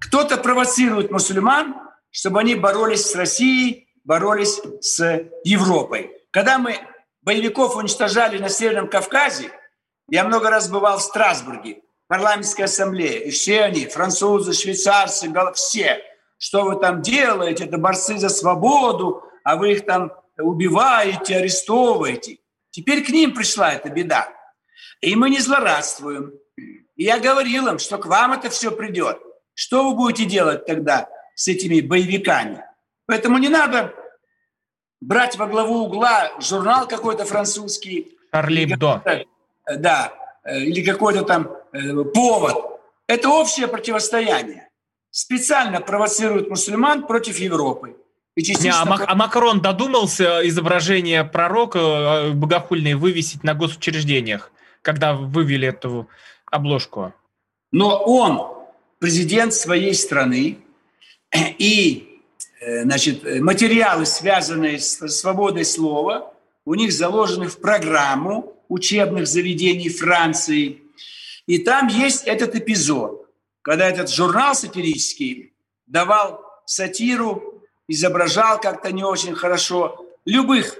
кто-то 0.00 0.38
провоцирует 0.38 1.10
мусульман, 1.10 1.76
чтобы 2.10 2.40
они 2.40 2.54
боролись 2.54 3.04
с 3.04 3.14
Россией, 3.14 3.88
боролись 4.04 4.60
с 4.80 5.28
Европой. 5.44 6.10
Когда 6.30 6.58
мы 6.58 6.78
боевиков 7.22 7.76
уничтожали 7.76 8.38
на 8.38 8.48
Северном 8.48 8.88
Кавказе, 8.88 9.50
я 10.08 10.24
много 10.24 10.50
раз 10.50 10.68
бывал 10.68 10.98
в 10.98 11.02
Страсбурге, 11.02 11.82
парламентской 12.06 12.62
ассамблее, 12.62 13.24
и 13.26 13.30
все 13.30 13.62
они, 13.62 13.86
французы, 13.86 14.52
швейцарцы, 14.52 15.32
все, 15.54 16.02
что 16.38 16.64
вы 16.64 16.76
там 16.76 17.02
делаете, 17.02 17.64
это 17.64 17.78
борцы 17.78 18.16
за 18.16 18.28
свободу, 18.28 19.22
а 19.44 19.56
вы 19.56 19.72
их 19.72 19.84
там 19.84 20.12
убиваете, 20.38 21.36
арестовываете. 21.36 22.38
Теперь 22.70 23.04
к 23.04 23.10
ним 23.10 23.34
пришла 23.34 23.72
эта 23.72 23.88
беда. 23.90 24.28
И 25.00 25.14
мы 25.16 25.30
не 25.30 25.40
злорадствуем. 25.40 26.32
И 26.56 27.04
я 27.04 27.18
говорил 27.18 27.68
им, 27.68 27.78
что 27.78 27.98
к 27.98 28.06
вам 28.06 28.32
это 28.32 28.50
все 28.50 28.70
придет. 28.70 29.18
Что 29.54 29.88
вы 29.88 29.96
будете 29.96 30.24
делать 30.24 30.66
тогда 30.66 31.08
с 31.34 31.48
этими 31.48 31.80
боевиками? 31.80 32.62
Поэтому 33.06 33.38
не 33.38 33.48
надо 33.48 33.94
брать 35.00 35.36
во 35.36 35.46
главу 35.46 35.84
угла 35.84 36.30
журнал 36.40 36.86
какой-то 36.86 37.24
французский. 37.24 38.16
Шарли 38.32 38.64
Бдо. 38.66 39.02
Да, 39.76 40.12
э, 40.44 40.60
или 40.60 40.82
какой-то 40.82 41.22
там 41.22 41.50
э, 41.72 42.04
повод. 42.14 42.80
Это 43.06 43.28
общее 43.28 43.68
противостояние. 43.68 44.68
Специально 45.10 45.80
провоцируют 45.80 46.48
мусульман 46.48 47.06
против 47.06 47.38
Европы. 47.38 47.96
И 48.36 48.42
Не, 48.62 48.70
а, 48.70 48.84
Мак- 48.84 49.04
а 49.06 49.14
Макрон 49.14 49.60
додумался 49.60 50.46
изображение 50.46 51.24
пророка 51.24 51.78
э, 51.78 52.30
богохульное 52.30 52.96
вывесить 52.96 53.42
на 53.42 53.54
госучреждениях, 53.54 54.52
когда 54.82 55.14
вывели 55.14 55.68
эту 55.68 56.08
обложку? 56.46 57.12
Но 57.72 58.02
он 58.04 58.68
президент 59.00 59.54
своей 59.54 59.92
страны, 59.94 60.58
и 61.58 62.07
Э, 62.07 62.07
значит, 62.60 63.24
э, 63.24 63.40
материалы, 63.40 64.06
связанные 64.06 64.78
с 64.78 65.08
свободой 65.08 65.64
слова, 65.64 66.32
у 66.64 66.74
них 66.74 66.92
заложены 66.92 67.48
в 67.48 67.60
программу 67.60 68.56
учебных 68.68 69.26
заведений 69.26 69.88
Франции. 69.88 70.82
И 71.46 71.58
там 71.58 71.88
есть 71.88 72.24
этот 72.24 72.54
эпизод, 72.54 73.28
когда 73.62 73.88
этот 73.88 74.10
журнал 74.10 74.54
сатирический 74.54 75.52
давал 75.86 76.44
сатиру, 76.66 77.62
изображал 77.88 78.60
как-то 78.60 78.92
не 78.92 79.02
очень 79.02 79.34
хорошо 79.34 80.06
любых, 80.26 80.78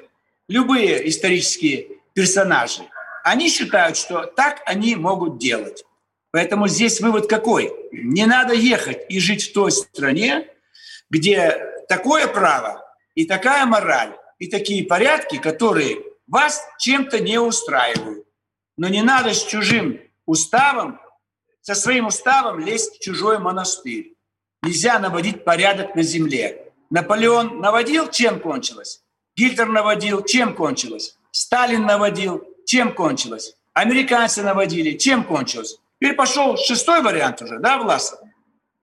любые 0.49 1.09
исторические 1.09 1.89
персонажи. 2.13 2.83
Они 3.25 3.49
считают, 3.49 3.97
что 3.97 4.25
так 4.25 4.63
они 4.67 4.95
могут 4.97 5.39
делать. 5.39 5.85
Поэтому 6.31 6.69
здесь 6.69 7.01
вывод 7.01 7.27
какой? 7.27 7.73
Не 7.93 8.27
надо 8.27 8.53
ехать 8.53 9.07
и 9.09 9.19
жить 9.19 9.49
в 9.49 9.53
той 9.55 9.73
стране, 9.73 10.49
где 11.11 11.59
такое 11.89 12.27
право 12.27 12.85
и 13.15 13.25
такая 13.25 13.67
мораль, 13.67 14.17
и 14.39 14.47
такие 14.47 14.85
порядки, 14.85 15.39
которые 15.39 16.03
вас 16.27 16.63
чем-то 16.79 17.21
не 17.21 17.39
устраивают. 17.39 18.27
Но 18.77 18.89
не 18.89 19.03
надо 19.03 19.35
с 19.35 19.45
чужим 19.45 20.01
уставом, 20.27 21.01
со 21.61 21.75
своим 21.75 22.07
уставом 22.07 22.61
лезть 22.61 22.97
в 22.97 23.01
чужой 23.01 23.39
монастырь. 23.39 24.15
нельзя 24.63 24.99
наводить 24.99 25.45
порядок 25.45 25.95
на 25.95 26.03
земле. 26.03 26.73
Наполеон 26.91 27.61
наводил, 27.61 28.11
чем 28.11 28.41
кончилось? 28.41 29.03
Гитлер 29.37 29.69
наводил, 29.69 30.25
чем 30.25 30.55
кончилось? 30.55 31.17
Сталин 31.31 31.83
наводил, 31.83 32.43
чем 32.67 32.95
кончилось? 32.95 33.55
Американцы 33.73 34.43
наводили, 34.43 34.97
чем 34.97 35.25
кончилось? 35.25 35.79
Теперь 36.01 36.17
пошел 36.17 36.57
шестой 36.57 37.03
вариант 37.03 37.43
уже, 37.43 37.59
да, 37.59 37.79
Власов? 37.79 38.19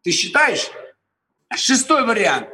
Ты 0.03 0.11
считаешь? 0.11 0.69
Шестой 1.53 2.05
вариант. 2.05 2.49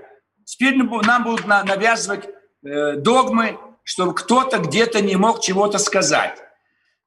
Теперь 0.45 0.75
нам 0.75 1.23
будут 1.23 1.45
навязывать 1.45 2.27
э, 2.63 2.95
догмы, 2.97 3.57
чтобы 3.83 4.13
кто-то 4.13 4.59
где-то 4.59 5.01
не 5.01 5.15
мог 5.15 5.41
чего-то 5.41 5.77
сказать. 5.77 6.37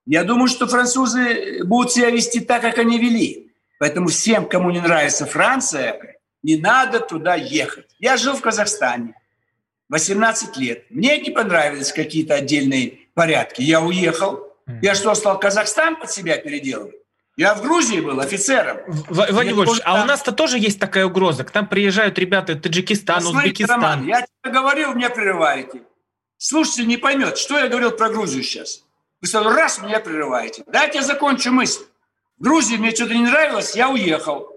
Я 0.07 0.25
думаю, 0.25 0.49
что 0.49 0.67
французы 0.67 1.65
будут 1.65 1.93
себя 1.93 2.11
вести 2.11 2.41
так, 2.41 2.63
как 2.63 2.79
они 2.79 2.99
вели. 2.99 3.53
Поэтому 3.79 4.09
всем, 4.09 4.47
кому 4.47 4.71
не 4.71 4.81
нравится 4.81 5.27
Франция, 5.27 6.19
не 6.43 6.57
надо 6.57 7.01
туда 7.01 7.35
ехать. 7.35 7.95
Я 7.99 8.17
жил 8.17 8.35
в 8.35 8.41
Казахстане 8.41 9.15
18 9.89 10.57
лет. 10.57 10.85
Мне 10.91 11.19
не 11.19 11.31
понравились 11.31 11.93
какие-то 11.93 12.35
отдельные 12.35 12.99
порядки. 13.15 13.63
Я 13.63 13.81
уехал. 13.81 14.53
Я 14.83 14.95
что, 14.95 15.15
стал 15.15 15.39
Казахстан 15.39 15.97
под 15.97 16.11
себя 16.11 16.39
переделывать? 16.39 16.95
Я 17.37 17.55
в 17.55 17.63
Грузии 17.63 18.01
был 18.01 18.21
офицером. 18.21 18.79
Владимир 18.87 19.57
Вольфович, 19.57 19.83
а 19.85 20.03
у 20.03 20.07
нас-то 20.07 20.31
тоже 20.31 20.59
есть 20.59 20.79
такая 20.79 21.07
угроза. 21.07 21.45
К 21.45 21.53
нам 21.53 21.67
приезжают 21.67 22.19
ребята 22.19 22.55
Таджикистан, 22.55 23.17
Посмотрите, 23.17 23.65
Узбекистан. 23.65 23.81
Роман, 23.81 24.07
я 24.07 24.21
тебе 24.21 24.53
говорил, 24.53 24.95
меня 24.95 25.11
прерываете. 25.11 25.83
Слушайте, 26.37 26.85
не 26.85 26.97
поймет, 26.97 27.37
что 27.37 27.59
я 27.59 27.69
говорил 27.69 27.91
про 27.91 28.09
Грузию 28.09 28.45
сейчас. 28.45 28.85
Вы 29.21 29.27
сразу 29.27 29.49
раз 29.49 29.81
меня 29.83 29.99
прерываете. 29.99 30.63
Дайте 30.67 30.99
я 30.99 31.05
закончу 31.05 31.51
мысль. 31.51 31.83
В 32.39 32.45
Грузии 32.45 32.77
мне 32.77 32.95
что-то 32.95 33.15
не 33.15 33.25
нравилось, 33.25 33.75
я 33.75 33.89
уехал. 33.91 34.49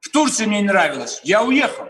В 0.00 0.10
Турции 0.10 0.46
мне 0.46 0.60
не 0.60 0.68
нравилось, 0.68 1.20
я 1.24 1.42
уехал. 1.42 1.88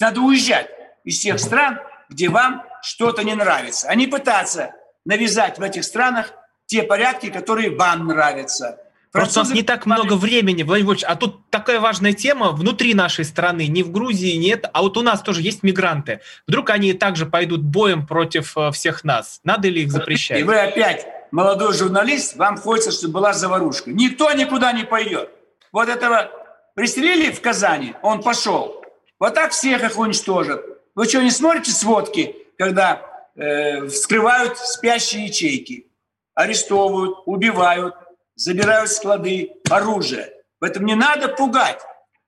Надо 0.00 0.20
уезжать 0.20 0.68
из 1.04 1.20
тех 1.20 1.38
стран, 1.38 1.78
где 2.08 2.28
вам 2.28 2.64
что-то 2.82 3.22
не 3.22 3.34
нравится, 3.34 3.88
а 3.88 3.94
не 3.94 4.06
пытаться 4.06 4.74
навязать 5.04 5.58
в 5.58 5.62
этих 5.62 5.84
странах 5.84 6.32
те 6.66 6.82
порядки, 6.82 7.30
которые 7.30 7.76
вам 7.76 8.06
нравятся. 8.06 8.78
Просто 9.12 9.40
у 9.40 9.42
нас 9.42 9.52
не 9.52 9.62
так 9.62 9.86
много 9.86 10.14
времени, 10.14 10.62
Владимир 10.62 10.86
Владимирович, 10.86 11.04
а 11.04 11.16
тут 11.16 11.50
такая 11.50 11.80
важная 11.80 12.12
тема 12.12 12.52
внутри 12.52 12.94
нашей 12.94 13.24
страны, 13.24 13.66
не 13.66 13.82
в 13.82 13.90
Грузии, 13.90 14.36
нет, 14.36 14.68
а 14.72 14.82
вот 14.82 14.96
у 14.96 15.02
нас 15.02 15.20
тоже 15.22 15.42
есть 15.42 15.64
мигранты. 15.64 16.20
Вдруг 16.46 16.70
они 16.70 16.92
также 16.92 17.26
пойдут 17.26 17.62
боем 17.62 18.06
против 18.06 18.56
э, 18.56 18.70
всех 18.70 19.02
нас? 19.02 19.40
Надо 19.42 19.68
ли 19.68 19.82
их 19.82 19.90
запрещать? 19.90 20.38
И 20.38 20.42
вы 20.44 20.56
опять, 20.56 21.06
молодой 21.32 21.74
журналист, 21.74 22.36
вам 22.36 22.56
хочется, 22.56 22.92
чтобы 22.92 23.14
была 23.14 23.32
заварушка. 23.32 23.90
Никто 23.90 24.30
никуда 24.32 24.72
не 24.72 24.84
пойдет. 24.84 25.30
Вот 25.72 25.88
этого 25.88 26.30
пристрелили 26.74 27.32
в 27.32 27.40
Казани, 27.40 27.94
он 28.02 28.22
пошел. 28.22 28.84
Вот 29.18 29.34
так 29.34 29.50
всех 29.50 29.82
их 29.82 29.98
уничтожат. 29.98 30.64
Вы 30.94 31.06
что, 31.06 31.20
не 31.20 31.30
смотрите 31.30 31.72
сводки, 31.72 32.36
когда 32.56 33.02
э, 33.34 33.86
вскрывают 33.86 34.56
спящие 34.56 35.26
ячейки, 35.26 35.86
арестовывают, 36.34 37.18
убивают, 37.26 37.94
забирают 38.40 38.90
склады 38.90 39.52
оружия. 39.68 40.32
Поэтому 40.60 40.86
не 40.86 40.94
надо 40.94 41.28
пугать. 41.28 41.80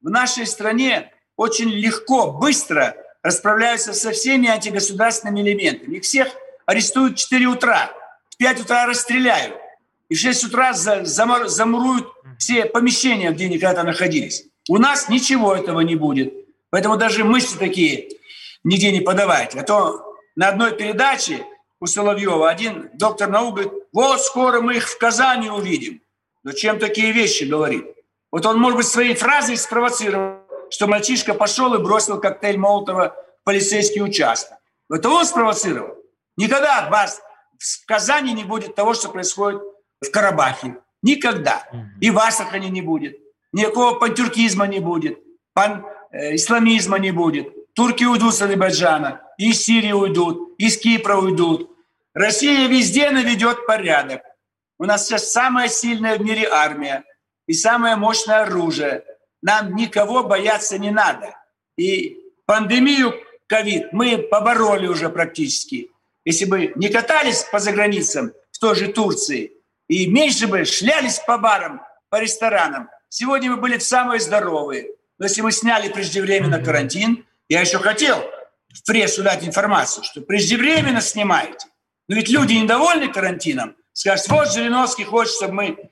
В 0.02 0.10
нашей 0.10 0.46
стране 0.46 1.10
очень 1.36 1.70
легко, 1.70 2.32
быстро 2.32 2.94
расправляются 3.22 3.94
со 3.94 4.10
всеми 4.12 4.48
антигосударственными 4.48 5.40
элементами. 5.40 5.96
Их 5.96 6.02
всех 6.02 6.28
арестуют 6.66 7.14
в 7.14 7.16
4 7.22 7.46
утра, 7.46 7.90
в 8.28 8.36
5 8.36 8.60
утра 8.60 8.86
расстреляют. 8.86 9.56
И 10.10 10.14
в 10.14 10.18
6 10.18 10.44
утра 10.44 10.74
замуруют 10.74 12.06
все 12.38 12.66
помещения, 12.66 13.30
где 13.30 13.46
они 13.46 13.58
когда-то 13.58 13.82
находились. 13.84 14.44
У 14.68 14.76
нас 14.76 15.08
ничего 15.08 15.54
этого 15.54 15.80
не 15.80 15.96
будет. 15.96 16.34
Поэтому 16.68 16.98
даже 16.98 17.24
мысли 17.24 17.56
такие 17.56 18.10
нигде 18.64 18.92
не 18.92 19.00
подавайте. 19.00 19.60
А 19.60 19.62
то 19.62 20.14
на 20.36 20.48
одной 20.48 20.76
передаче 20.76 21.46
у 21.80 21.86
Соловьева 21.86 22.50
один 22.50 22.90
доктор 22.92 23.30
наук 23.30 23.54
говорит, 23.54 23.72
вот 23.92 24.20
скоро 24.20 24.60
мы 24.60 24.76
их 24.76 24.88
в 24.88 24.98
Казани 24.98 25.48
увидим. 25.48 26.01
Зачем 26.44 26.78
такие 26.78 27.12
вещи 27.12 27.44
говорит? 27.44 27.86
Вот 28.30 28.46
он, 28.46 28.58
может 28.58 28.78
быть, 28.78 28.86
своей 28.86 29.14
фразой 29.14 29.56
спровоцировал, 29.56 30.40
что 30.70 30.86
мальчишка 30.86 31.34
пошел 31.34 31.74
и 31.74 31.82
бросил 31.82 32.18
коктейль 32.18 32.56
Молотова 32.56 33.14
в 33.40 33.44
полицейский 33.44 34.02
участок. 34.02 34.58
Это 34.90 35.08
он 35.08 35.24
спровоцировал. 35.24 35.96
Никогда 36.36 36.80
от 36.80 36.90
вас 36.90 37.20
в 37.58 37.86
Казани 37.86 38.32
не 38.32 38.44
будет 38.44 38.74
того, 38.74 38.94
что 38.94 39.08
происходит 39.08 39.60
в 40.00 40.10
Карабахе. 40.10 40.76
Никогда. 41.02 41.68
И 42.00 42.10
в 42.10 42.18
Астрахани 42.18 42.68
не 42.68 42.82
будет. 42.82 43.18
Никакого 43.52 43.98
пантюркизма 43.98 44.66
не 44.66 44.80
будет. 44.80 45.18
Пан, 45.52 45.84
э, 46.10 46.34
исламизма 46.34 46.98
не 46.98 47.10
будет. 47.10 47.74
Турки 47.74 48.04
уйдут 48.04 48.34
с 48.34 48.42
Азербайджана. 48.42 49.20
Из 49.38 49.62
Сирии 49.62 49.92
уйдут. 49.92 50.54
Из 50.58 50.78
Кипра 50.78 51.16
уйдут. 51.16 51.70
Россия 52.14 52.68
везде 52.68 53.10
наведет 53.10 53.66
порядок. 53.66 54.22
У 54.82 54.84
нас 54.84 55.06
сейчас 55.06 55.30
самая 55.30 55.68
сильная 55.68 56.18
в 56.18 56.22
мире 56.22 56.48
армия 56.50 57.04
и 57.46 57.52
самое 57.52 57.94
мощное 57.94 58.42
оружие. 58.42 59.04
Нам 59.40 59.76
никого 59.76 60.24
бояться 60.24 60.76
не 60.76 60.90
надо. 60.90 61.36
И 61.78 62.18
пандемию 62.46 63.14
ковид 63.46 63.92
мы 63.92 64.18
побороли 64.18 64.88
уже 64.88 65.08
практически. 65.08 65.92
Если 66.24 66.46
бы 66.46 66.72
не 66.74 66.88
катались 66.88 67.44
по 67.44 67.60
заграницам 67.60 68.32
в 68.50 68.58
той 68.58 68.74
же 68.74 68.88
Турции 68.88 69.52
и 69.86 70.08
меньше 70.08 70.48
бы 70.48 70.64
шлялись 70.64 71.20
по 71.20 71.38
барам, 71.38 71.80
по 72.08 72.20
ресторанам, 72.20 72.90
сегодня 73.08 73.52
мы 73.52 73.58
были 73.58 73.78
самые 73.78 74.18
здоровые. 74.18 74.88
Но 75.16 75.26
если 75.26 75.42
мы 75.42 75.52
сняли 75.52 75.92
преждевременно 75.92 76.60
карантин, 76.60 77.24
я 77.48 77.60
еще 77.60 77.78
хотел 77.78 78.18
в 78.74 78.84
прессу 78.84 79.22
дать 79.22 79.46
информацию, 79.46 80.02
что 80.02 80.22
преждевременно 80.22 81.00
снимаете. 81.00 81.68
Но 82.08 82.16
ведь 82.16 82.30
люди 82.30 82.54
недовольны 82.54 83.12
карантином– 83.12 83.76
Скажет, 83.92 84.28
вот 84.28 84.52
Жириновский 84.52 85.04
хочет, 85.04 85.34
чтобы 85.34 85.54
мы 85.54 85.90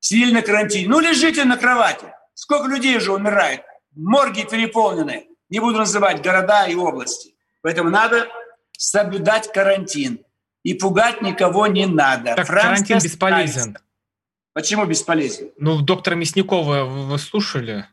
сидели 0.00 0.32
на 0.32 0.42
карантине. 0.42 0.88
Ну, 0.88 1.00
лежите 1.00 1.44
на 1.44 1.56
кровати. 1.56 2.06
Сколько 2.34 2.68
людей 2.68 2.96
уже 2.96 3.12
умирает? 3.12 3.62
Морги 3.94 4.44
переполнены. 4.44 5.26
Не 5.48 5.60
буду 5.60 5.78
называть 5.78 6.22
города 6.22 6.66
и 6.66 6.74
области. 6.74 7.34
Поэтому 7.62 7.90
надо 7.90 8.28
соблюдать 8.72 9.50
карантин. 9.52 10.20
И 10.62 10.74
пугать 10.74 11.22
никого 11.22 11.66
не 11.66 11.86
надо. 11.86 12.34
Так 12.34 12.46
Франция 12.46 12.86
карантин 12.86 12.98
бесполезен. 12.98 13.78
Почему 14.52 14.84
бесполезен? 14.84 15.50
Ну, 15.56 15.80
доктора 15.80 16.14
Мясникова 16.16 16.84
вы 16.84 17.18
слушали? 17.18 17.86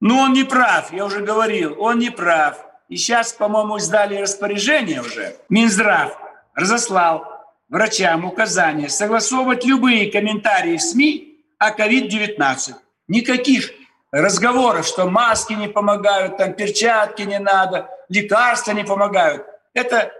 Ну, 0.00 0.18
он 0.18 0.32
не 0.32 0.44
прав, 0.44 0.92
я 0.92 1.04
уже 1.04 1.20
говорил, 1.20 1.80
он 1.80 1.98
не 1.98 2.10
прав. 2.10 2.58
И 2.88 2.96
сейчас, 2.96 3.32
по-моему, 3.32 3.78
издали 3.78 4.16
распоряжение 4.16 5.00
уже. 5.00 5.36
Минздрав 5.48 6.18
разослал 6.54 7.33
врачам 7.68 8.24
указание 8.24 8.88
согласовывать 8.88 9.64
любые 9.64 10.10
комментарии 10.10 10.76
в 10.76 10.82
СМИ 10.82 11.38
о 11.58 11.70
COVID-19. 11.70 12.74
Никаких 13.08 13.70
разговоров, 14.10 14.86
что 14.86 15.08
маски 15.08 15.52
не 15.54 15.68
помогают, 15.68 16.36
там 16.36 16.52
перчатки 16.54 17.22
не 17.22 17.38
надо, 17.38 17.88
лекарства 18.08 18.72
не 18.72 18.84
помогают. 18.84 19.44
Это 19.72 20.12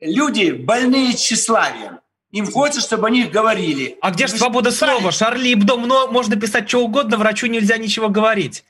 люди 0.00 0.50
больные 0.50 1.14
тщеславием. 1.14 2.00
Им 2.30 2.50
хочется, 2.50 2.80
чтобы 2.80 3.06
о 3.06 3.10
них 3.10 3.30
говорили. 3.30 3.96
А 4.02 4.10
где 4.10 4.26
же 4.26 4.36
свобода 4.36 4.70
слова? 4.70 5.10
Шарли 5.12 5.48
Ибдо 5.48 5.76
можно 5.76 6.36
писать 6.36 6.68
что 6.68 6.84
угодно, 6.84 7.16
врачу 7.16 7.46
нельзя 7.46 7.78
ничего 7.78 8.08
говорить. 8.10 8.64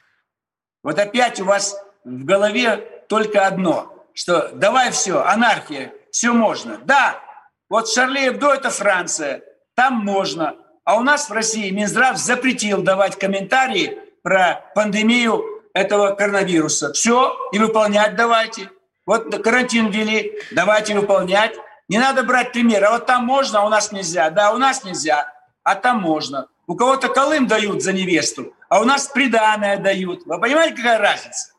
Вот 0.84 0.98
опять 0.98 1.40
у 1.40 1.44
вас 1.44 1.76
в 2.04 2.24
голове 2.24 2.76
только 3.08 3.46
одно, 3.46 4.06
что 4.14 4.50
давай 4.54 4.92
все, 4.92 5.24
анархия, 5.24 5.92
все 6.12 6.32
можно. 6.32 6.78
Да, 6.84 7.20
вот 7.68 7.88
Шарли 7.88 8.28
Эбдо– 8.28 8.52
это 8.54 8.70
Франция, 8.70 9.42
там 9.74 9.94
можно. 9.94 10.56
А 10.84 10.96
у 10.96 11.02
нас 11.02 11.28
в 11.28 11.32
России 11.32 11.70
Минздрав 11.70 12.16
запретил 12.16 12.82
давать 12.82 13.18
комментарии 13.18 13.98
про 14.22 14.64
пандемию 14.74 15.44
этого 15.74 16.14
коронавируса. 16.14 16.92
Все, 16.92 17.36
и 17.52 17.58
выполнять 17.58 18.16
давайте. 18.16 18.70
Вот 19.06 19.42
карантин 19.42 19.88
ввели, 19.88 20.32
давайте 20.50 20.94
выполнять. 20.94 21.54
Не 21.88 21.98
надо 21.98 22.22
брать 22.22 22.52
пример. 22.52 22.84
А 22.84 22.92
вот 22.92 23.06
там 23.06 23.24
можно, 23.24 23.60
а 23.60 23.66
у 23.66 23.68
нас 23.68 23.92
нельзя. 23.92 24.30
Да, 24.30 24.52
у 24.52 24.58
нас 24.58 24.84
нельзя, 24.84 25.32
а 25.62 25.74
там 25.74 26.00
можно. 26.00 26.48
У 26.66 26.74
кого-то 26.74 27.08
Колым 27.08 27.46
дают 27.46 27.82
за 27.82 27.92
невесту, 27.92 28.52
а 28.68 28.80
у 28.80 28.84
нас 28.84 29.06
приданное 29.06 29.78
дают. 29.78 30.26
Вы 30.26 30.38
понимаете, 30.38 30.76
какая 30.76 30.98
разница? 30.98 31.52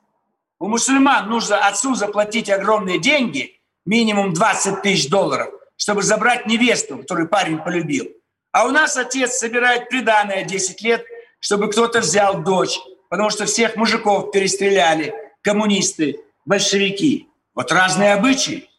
У 0.60 0.68
мусульман 0.68 1.30
нужно 1.30 1.66
отцу 1.68 1.96
заплатить 1.96 2.50
огромные 2.50 3.00
деньги, 3.00 3.60
минимум 3.86 4.34
20 4.34 4.82
тысяч 4.84 5.10
долларов, 5.10 5.50
чтобы 5.80 6.04
забрать 6.04 6.46
невесту, 6.46 6.98
которую 6.98 7.30
парень 7.30 7.58
полюбил. 7.58 8.08
А 8.52 8.66
у 8.68 8.70
нас 8.70 8.98
отец 8.98 9.38
собирает 9.38 9.88
приданное 9.90 10.44
10 10.44 10.82
лет, 10.82 11.06
чтобы 11.40 11.72
кто-то 11.72 12.02
взял 12.02 12.44
дочь, 12.44 12.78
потому 13.10 13.30
что 13.30 13.46
всех 13.46 13.78
мужиков 13.78 14.32
перестреляли 14.32 15.16
коммунисты, 15.42 16.20
большевики. 16.46 17.30
Вот 17.56 17.72
разные 17.72 18.14
обычаи. 18.14 18.70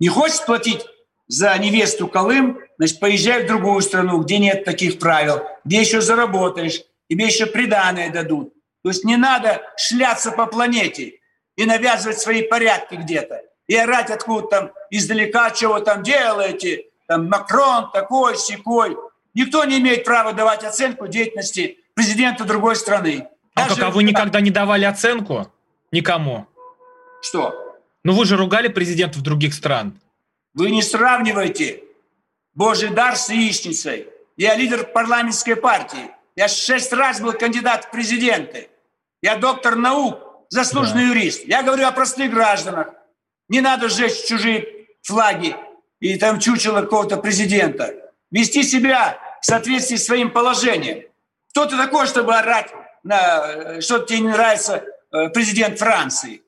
Не 0.00 0.08
хочешь 0.08 0.44
платить 0.44 0.84
за 1.28 1.56
невесту 1.56 2.08
Колым, 2.08 2.60
значит, 2.76 3.00
поезжай 3.00 3.44
в 3.44 3.46
другую 3.46 3.80
страну, 3.80 4.20
где 4.20 4.38
нет 4.38 4.64
таких 4.64 4.98
правил, 4.98 5.42
где 5.64 5.80
еще 5.80 6.02
заработаешь, 6.02 6.82
тебе 7.08 7.24
еще 7.24 7.46
приданное 7.46 8.10
дадут. 8.10 8.52
То 8.82 8.90
есть 8.90 9.04
не 9.04 9.16
надо 9.16 9.62
шляться 9.78 10.30
по 10.30 10.46
планете 10.46 11.20
и 11.56 11.64
навязывать 11.64 12.18
свои 12.18 12.42
порядки 12.42 12.96
где-то. 12.96 13.42
И 13.70 13.76
орать 13.76 14.10
откуда 14.10 14.48
там 14.48 14.70
издалека, 14.90 15.52
чего 15.52 15.78
там 15.78 16.02
делаете, 16.02 16.86
там 17.06 17.28
Макрон 17.28 17.92
такой, 17.92 18.36
секой. 18.36 18.96
Никто 19.32 19.64
не 19.64 19.78
имеет 19.78 20.04
права 20.04 20.32
давать 20.32 20.64
оценку 20.64 21.06
деятельности 21.06 21.78
президента 21.94 22.42
другой 22.42 22.74
страны. 22.74 23.28
А 23.54 23.68
как, 23.68 23.78
а 23.78 23.90
вы 23.90 24.02
никогда 24.02 24.40
не 24.40 24.50
давали 24.50 24.86
оценку? 24.86 25.52
Никому? 25.92 26.48
Что? 27.22 27.78
Ну 28.02 28.14
вы 28.14 28.24
же 28.26 28.36
ругали 28.36 28.66
президентов 28.66 29.22
других 29.22 29.54
стран. 29.54 30.00
Вы 30.52 30.72
не 30.72 30.82
сравнивайте 30.82 31.84
Божий 32.54 32.88
дар 32.88 33.14
с 33.14 33.28
яичницей. 33.30 34.08
Я 34.36 34.56
лидер 34.56 34.82
парламентской 34.82 35.54
партии. 35.54 36.10
Я 36.34 36.48
шесть 36.48 36.92
раз 36.92 37.20
был 37.20 37.34
кандидат 37.34 37.84
в 37.84 37.90
президенты. 37.92 38.68
Я 39.22 39.36
доктор 39.36 39.76
наук, 39.76 40.18
заслуженный 40.48 41.04
да. 41.04 41.08
юрист. 41.10 41.44
Я 41.46 41.62
говорю 41.62 41.86
о 41.86 41.92
простых 41.92 42.32
гражданах. 42.32 42.88
Не 43.50 43.60
надо 43.60 43.88
сжечь 43.88 44.24
чужие 44.26 44.86
флаги 45.02 45.56
и 45.98 46.16
там 46.16 46.38
чучело 46.38 46.82
какого-то 46.82 47.16
президента. 47.16 48.12
Вести 48.30 48.62
себя 48.62 49.18
в 49.42 49.46
соответствии 49.46 49.96
с 49.96 50.06
своим 50.06 50.30
положением. 50.30 51.02
Кто 51.50 51.66
ты 51.66 51.76
такой, 51.76 52.06
чтобы 52.06 52.36
орать, 52.36 52.70
на, 53.02 53.80
что 53.80 53.98
тебе 53.98 54.20
не 54.20 54.28
нравится 54.28 54.84
э, 55.12 55.30
президент 55.30 55.80
Франции? 55.80 56.42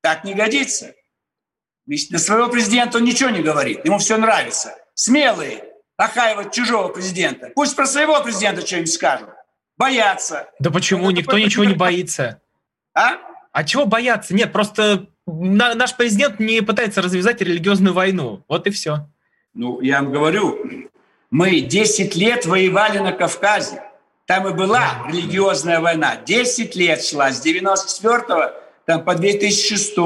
Так 0.00 0.24
не 0.24 0.32
годится. 0.32 0.94
Ведь 1.86 2.10
на 2.10 2.18
своего 2.18 2.48
президента 2.48 2.96
он 2.98 3.04
ничего 3.04 3.28
не 3.28 3.42
говорит, 3.42 3.84
ему 3.84 3.98
все 3.98 4.16
нравится. 4.16 4.74
Смелые 4.94 5.64
охаивать 5.98 6.54
чужого 6.54 6.88
президента. 6.88 7.50
Пусть 7.54 7.76
про 7.76 7.84
своего 7.84 8.18
президента 8.22 8.66
что-нибудь 8.66 8.92
скажут. 8.92 9.28
Боятся. 9.76 10.48
Да 10.58 10.70
почему? 10.70 11.10
Это 11.10 11.18
Никто 11.18 11.38
ничего 11.38 11.64
не 11.64 11.74
боится. 11.74 12.40
А? 12.94 13.18
А 13.52 13.64
чего 13.64 13.84
бояться? 13.84 14.34
Нет, 14.34 14.52
просто 14.52 15.08
наш 15.32 15.96
президент 15.96 16.40
не 16.40 16.60
пытается 16.62 17.02
развязать 17.02 17.40
религиозную 17.40 17.94
войну. 17.94 18.42
Вот 18.48 18.66
и 18.66 18.70
все. 18.70 19.08
Ну, 19.54 19.80
я 19.80 20.00
вам 20.00 20.12
говорю, 20.12 20.88
мы 21.30 21.60
10 21.60 22.14
лет 22.16 22.46
воевали 22.46 22.98
на 22.98 23.12
Кавказе. 23.12 23.82
Там 24.26 24.46
и 24.48 24.52
была 24.52 25.06
религиозная 25.08 25.80
война. 25.80 26.16
10 26.16 26.76
лет 26.76 27.02
шла, 27.02 27.32
с 27.32 27.40
94 27.40 28.52
там, 28.86 29.04
по 29.04 29.14
2006. 29.14 29.96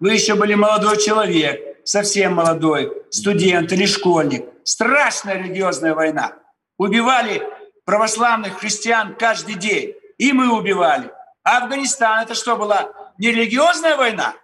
Вы 0.00 0.12
еще 0.12 0.34
были 0.34 0.54
молодой 0.54 0.96
человек, 0.98 1.78
совсем 1.84 2.34
молодой, 2.34 2.92
студент 3.10 3.72
или 3.72 3.86
школьник. 3.86 4.46
Страшная 4.64 5.38
религиозная 5.38 5.94
война. 5.94 6.34
Убивали 6.78 7.42
православных 7.84 8.58
христиан 8.58 9.16
каждый 9.18 9.54
день. 9.54 9.94
И 10.18 10.32
мы 10.32 10.56
убивали. 10.56 11.10
А 11.42 11.58
Афганистан 11.58 12.22
это 12.22 12.34
что 12.34 12.56
была? 12.56 12.92
Не 13.18 13.30
религиозная 13.32 13.96
война? 13.96 14.34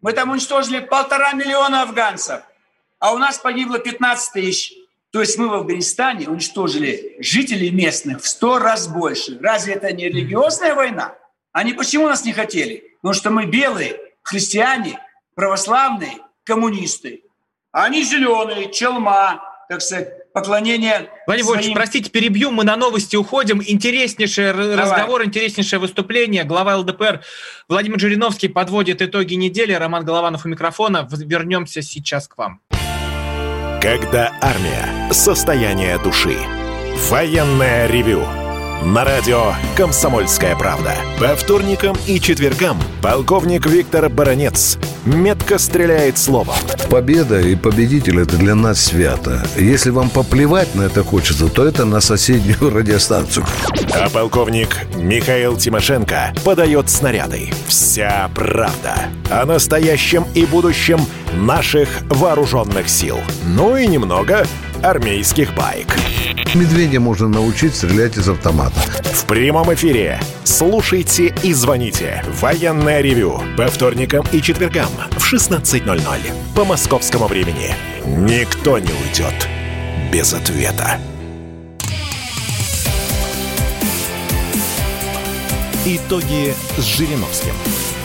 Мы 0.00 0.12
там 0.12 0.30
уничтожили 0.30 0.78
полтора 0.78 1.32
миллиона 1.32 1.82
афганцев, 1.82 2.42
а 2.98 3.12
у 3.12 3.18
нас 3.18 3.38
погибло 3.38 3.78
15 3.78 4.32
тысяч. 4.32 4.72
То 5.10 5.20
есть 5.20 5.38
мы 5.38 5.48
в 5.48 5.54
Афганистане 5.54 6.28
уничтожили 6.28 7.16
жителей 7.18 7.70
местных 7.70 8.20
в 8.22 8.28
сто 8.28 8.58
раз 8.58 8.88
больше. 8.88 9.38
Разве 9.40 9.74
это 9.74 9.92
не 9.92 10.04
религиозная 10.04 10.74
война? 10.74 11.14
Они 11.52 11.72
почему 11.72 12.06
нас 12.06 12.24
не 12.24 12.32
хотели? 12.32 12.94
Потому 13.00 13.14
что 13.14 13.30
мы 13.30 13.46
белые, 13.46 13.98
христиане, 14.22 15.00
православные, 15.34 16.18
коммунисты. 16.44 17.22
А 17.72 17.84
они 17.84 18.02
зеленые, 18.02 18.70
челма, 18.70 19.42
так 19.68 19.80
сказать, 19.80 20.27
поклонение 20.40 21.10
Владимир 21.26 21.44
своим... 21.44 21.46
Вольфович, 21.46 21.74
простите, 21.74 22.10
перебью, 22.10 22.50
мы 22.50 22.64
на 22.64 22.76
новости 22.76 23.16
уходим. 23.16 23.62
Интереснейший 23.64 24.52
Давай. 24.52 24.76
разговор, 24.76 25.24
интереснейшее 25.24 25.78
выступление. 25.78 26.44
Глава 26.44 26.76
ЛДПР 26.76 27.22
Владимир 27.68 27.98
Жириновский 27.98 28.48
подводит 28.48 29.02
итоги 29.02 29.34
недели. 29.34 29.72
Роман 29.72 30.04
Голованов 30.04 30.44
у 30.44 30.48
микрофона. 30.48 31.08
Вернемся 31.10 31.82
сейчас 31.82 32.28
к 32.28 32.38
вам. 32.38 32.60
Когда 33.80 34.32
армия. 34.40 35.12
Состояние 35.12 35.98
души. 35.98 36.36
Военное 37.08 37.86
ревю 37.86 38.24
на 38.84 39.04
радио 39.04 39.54
«Комсомольская 39.76 40.54
правда». 40.56 40.94
По 41.18 41.34
вторникам 41.34 41.96
и 42.06 42.20
четвергам 42.20 42.78
полковник 43.02 43.66
Виктор 43.66 44.08
Баранец 44.08 44.78
метко 45.08 45.58
стреляет 45.58 46.18
словом. 46.18 46.54
Победа 46.90 47.40
и 47.40 47.54
победитель– 47.54 48.20
это 48.22 48.36
для 48.36 48.54
нас 48.54 48.80
свято. 48.80 49.44
Если 49.56 49.90
вам 49.90 50.10
поплевать 50.10 50.74
на 50.74 50.82
это 50.82 51.02
хочется, 51.02 51.48
то 51.48 51.64
это 51.64 51.84
на 51.84 52.00
соседнюю 52.00 52.70
радиостанцию. 52.74 53.46
А 53.92 54.08
полковник 54.10 54.76
Михаил 54.96 55.56
Тимошенко 55.56 56.32
подает 56.44 56.90
снаряды. 56.90 57.50
Вся 57.66 58.30
правда 58.34 59.08
о 59.30 59.44
настоящем 59.44 60.24
и 60.34 60.44
будущем 60.44 61.00
наших 61.34 61.88
вооруженных 62.08 62.88
сил. 62.88 63.18
Ну 63.44 63.76
и 63.76 63.86
немного 63.86 64.46
армейских 64.82 65.54
байк. 65.54 65.96
Медведя 66.54 67.00
можно 67.00 67.28
научить 67.28 67.74
стрелять 67.74 68.16
из 68.16 68.28
автомата. 68.28 68.80
В 69.12 69.24
прямом 69.26 69.72
эфире. 69.74 70.20
Слушайте 70.44 71.34
и 71.42 71.52
звоните. 71.52 72.24
Военное 72.40 73.00
ревю. 73.00 73.42
По 73.56 73.66
вторникам 73.66 74.26
и 74.32 74.40
четвергам 74.40 74.88
в 75.12 75.32
16.00. 75.32 76.54
По 76.54 76.64
московскому 76.64 77.26
времени. 77.26 77.74
Никто 78.04 78.78
не 78.78 78.92
уйдет 78.92 79.48
без 80.12 80.32
ответа. 80.32 80.98
Итоги 85.86 86.54
с 86.76 86.84
Жириновским. 86.84 87.54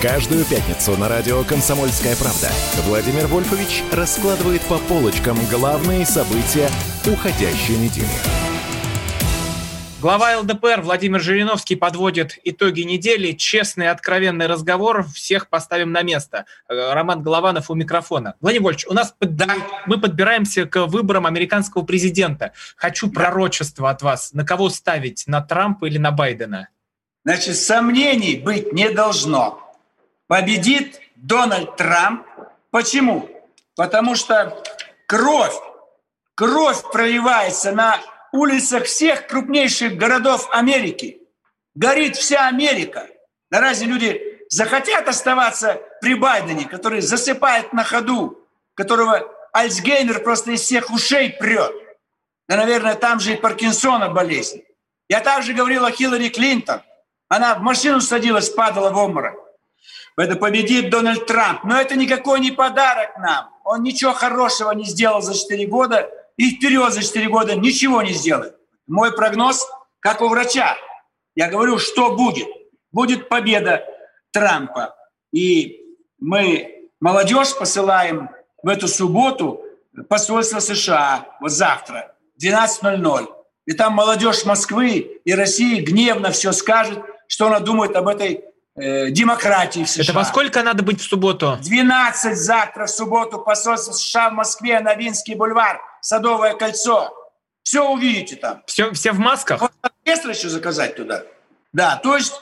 Каждую 0.02 0.46
пятницу 0.46 0.98
на 0.98 1.08
радио 1.10 1.44
«Комсомольская 1.44 2.16
правда» 2.16 2.50
Владимир 2.86 3.28
Вольфович 3.28 3.84
раскладывает 3.92 4.62
по 4.64 4.78
полочкам 4.78 5.38
главные 5.50 6.06
события 6.06 6.70
уходящей 7.06 7.78
недели. 7.78 8.53
Глава 10.04 10.38
ЛДПР 10.38 10.82
Владимир 10.82 11.22
Жириновский 11.22 11.78
подводит 11.78 12.38
итоги 12.44 12.82
недели. 12.82 13.32
Честный, 13.32 13.90
откровенный 13.90 14.48
разговор. 14.48 15.06
Всех 15.06 15.48
поставим 15.48 15.94
на 15.94 16.02
место. 16.02 16.44
Э, 16.68 16.92
Роман 16.92 17.24
Голованов 17.24 17.70
у 17.70 17.74
микрофона. 17.74 18.36
Владимир 18.42 18.66
Вольфович, 18.66 18.88
у 18.88 18.94
нас 18.94 19.16
под... 19.18 19.30
мы 19.86 19.98
подбираемся 19.98 20.66
к 20.66 20.88
выборам 20.88 21.26
американского 21.26 21.84
президента. 21.84 22.52
Хочу 22.76 23.10
пророчество 23.10 23.90
от 23.90 24.02
вас. 24.02 24.34
На 24.34 24.44
кого 24.46 24.68
ставить? 24.68 25.24
На 25.26 25.40
Трампа 25.40 25.86
или 25.86 25.98
на 25.98 26.12
Байдена? 26.12 26.68
Значит, 27.24 27.56
сомнений 27.56 28.36
быть 28.36 28.74
не 28.74 28.90
должно 28.90 29.74
победит 30.28 31.00
Дональд 31.16 31.78
Трамп. 31.78 32.28
Почему? 32.72 33.30
Потому 33.78 34.16
что 34.16 34.62
кровь, 35.08 35.56
кровь 36.36 36.82
проливается 36.92 37.72
на 37.72 38.02
улицах 38.34 38.86
всех 38.86 39.28
крупнейших 39.28 39.96
городов 39.96 40.50
Америки. 40.52 41.22
Горит 41.76 42.18
вся 42.18 42.48
Америка. 42.48 43.08
Да 43.50 43.62
разве 43.62 43.88
люди 43.88 44.22
захотят 44.50 45.08
оставаться 45.08 45.82
при 46.02 46.16
Байдене, 46.16 46.66
который 46.66 47.02
засыпает 47.02 47.72
на 47.74 47.84
ходу, 47.84 48.46
которого 48.74 49.32
Альцгеймер 49.54 50.22
просто 50.24 50.52
из 50.52 50.62
всех 50.62 50.92
ушей 50.92 51.30
прет? 51.30 51.74
Да, 52.50 52.58
наверное, 52.58 52.96
там 52.96 53.20
же 53.20 53.34
и 53.34 53.38
Паркинсона 53.38 54.10
болезнь. 54.10 54.64
Я 55.08 55.22
также 55.22 55.54
говорил 55.54 55.86
о 55.86 55.92
Хиллари 55.92 56.30
Клинтон. 56.30 56.82
Она 57.30 57.56
в 57.56 57.62
машину 57.62 58.02
садилась, 58.02 58.50
падала 58.50 58.90
в 58.90 58.98
обморок. 58.98 59.36
Это 60.18 60.36
победит 60.36 60.90
Дональд 60.90 61.26
Трамп. 61.26 61.64
Но 61.64 61.80
это 61.80 61.96
никакой 61.96 62.40
не 62.40 62.52
подарок 62.52 63.18
нам. 63.18 63.50
Он 63.64 63.82
ничего 63.82 64.14
хорошего 64.14 64.72
не 64.72 64.86
сделал 64.86 65.22
за 65.22 65.34
4 65.34 65.66
года 65.68 66.10
и 66.38 66.56
вперед 66.56 66.94
за 66.94 67.04
4 67.04 67.28
года 67.30 67.56
ничего 67.56 68.02
не 68.02 68.14
сделает. 68.14 68.56
Мой 68.88 69.16
прогноз, 69.16 69.68
как 70.00 70.22
у 70.22 70.28
врача. 70.28 70.76
Я 71.36 71.50
говорю, 71.50 71.78
что 71.78 72.16
будет. 72.16 72.48
Будет 72.92 73.30
победа 73.30 73.84
Трампа. 74.32 74.96
И 75.32 75.82
мы 76.20 76.90
молодежь 77.00 77.56
посылаем 77.58 78.30
в 78.62 78.68
эту 78.68 78.88
субботу 78.88 79.62
посольство 80.10 80.60
США, 80.60 81.28
вот 81.40 81.52
завтра, 81.52 82.16
12.00. 82.42 83.28
И 83.66 83.74
там 83.74 83.94
молодежь 83.94 84.46
Москвы 84.46 85.22
и 85.24 85.34
России 85.34 85.82
гневно 85.82 86.32
все 86.32 86.52
скажет, 86.52 87.00
что 87.28 87.48
она 87.48 87.60
думает 87.60 87.96
об 87.96 88.08
этой 88.08 88.44
э, 88.76 89.10
демократии 89.10 89.84
в 89.84 89.90
США. 89.90 90.04
Это 90.04 90.14
во 90.14 90.26
сколько 90.26 90.62
надо 90.64 90.84
быть 90.84 91.00
в 91.02 91.08
субботу? 91.08 91.58
12 91.62 92.38
завтра 92.38 92.86
в 92.86 92.90
субботу 92.90 93.40
посольство 93.40 93.94
США 93.94 94.30
в 94.30 94.34
Москве, 94.34 94.80
Новинский 94.80 95.36
бульвар, 95.36 95.82
Садовое 96.04 96.54
кольцо. 96.56 97.14
Все 97.64 97.90
увидите 97.90 98.36
там. 98.36 98.62
Все, 98.68 98.92
все 98.92 99.14
в 99.14 99.20
масках? 99.20 99.62
Вот 99.62 99.72
оркестр 99.82 100.32
еще 100.32 100.50
заказать 100.50 100.98
туда. 100.98 101.24
Да, 101.72 101.96
то 102.04 102.18
есть 102.18 102.34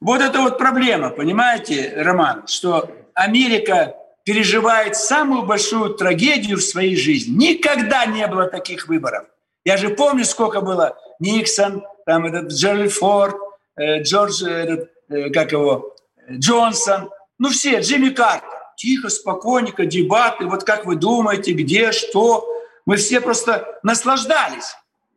вот 0.00 0.22
это 0.22 0.40
вот 0.40 0.56
проблема, 0.56 1.10
понимаете, 1.10 1.92
Роман, 1.94 2.46
что 2.46 2.90
Америка 3.12 3.94
переживает 4.24 4.96
самую 4.96 5.42
большую 5.42 5.94
трагедию 5.94 6.56
в 6.56 6.62
своей 6.62 6.96
жизни. 6.96 7.50
Никогда 7.50 8.06
не 8.06 8.26
было 8.26 8.46
таких 8.46 8.88
выборов. 8.88 9.26
Я 9.66 9.76
же 9.76 9.90
помню, 9.90 10.24
сколько 10.24 10.62
было 10.62 10.96
Никсон, 11.20 11.84
там 12.06 12.24
этот 12.24 12.50
Джеральд 12.50 12.92
Форд, 12.92 13.36
э, 13.76 14.02
Джордж, 14.02 14.42
этот, 14.42 14.90
э, 15.10 15.28
как 15.28 15.52
его, 15.52 15.94
Джонсон, 16.30 17.10
ну 17.38 17.50
все, 17.50 17.80
Джимми 17.80 18.08
Картер. 18.08 18.48
Тихо, 18.76 19.10
спокойненько, 19.10 19.84
дебаты, 19.84 20.46
вот 20.46 20.64
как 20.64 20.86
вы 20.86 20.96
думаете, 20.96 21.52
где, 21.52 21.92
что. 21.92 22.48
Мы 22.86 22.96
все 22.96 23.20
просто 23.20 23.78
наслаждались, 23.82 24.76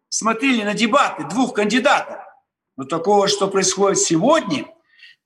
смотрели 0.10 0.64
на 0.64 0.74
дебаты 0.74 1.24
двух 1.26 1.54
кандидатов. 1.54 2.18
Но 2.78 2.84
такого, 2.84 3.28
что 3.28 3.48
происходит 3.48 4.00
сегодня, 4.00 4.66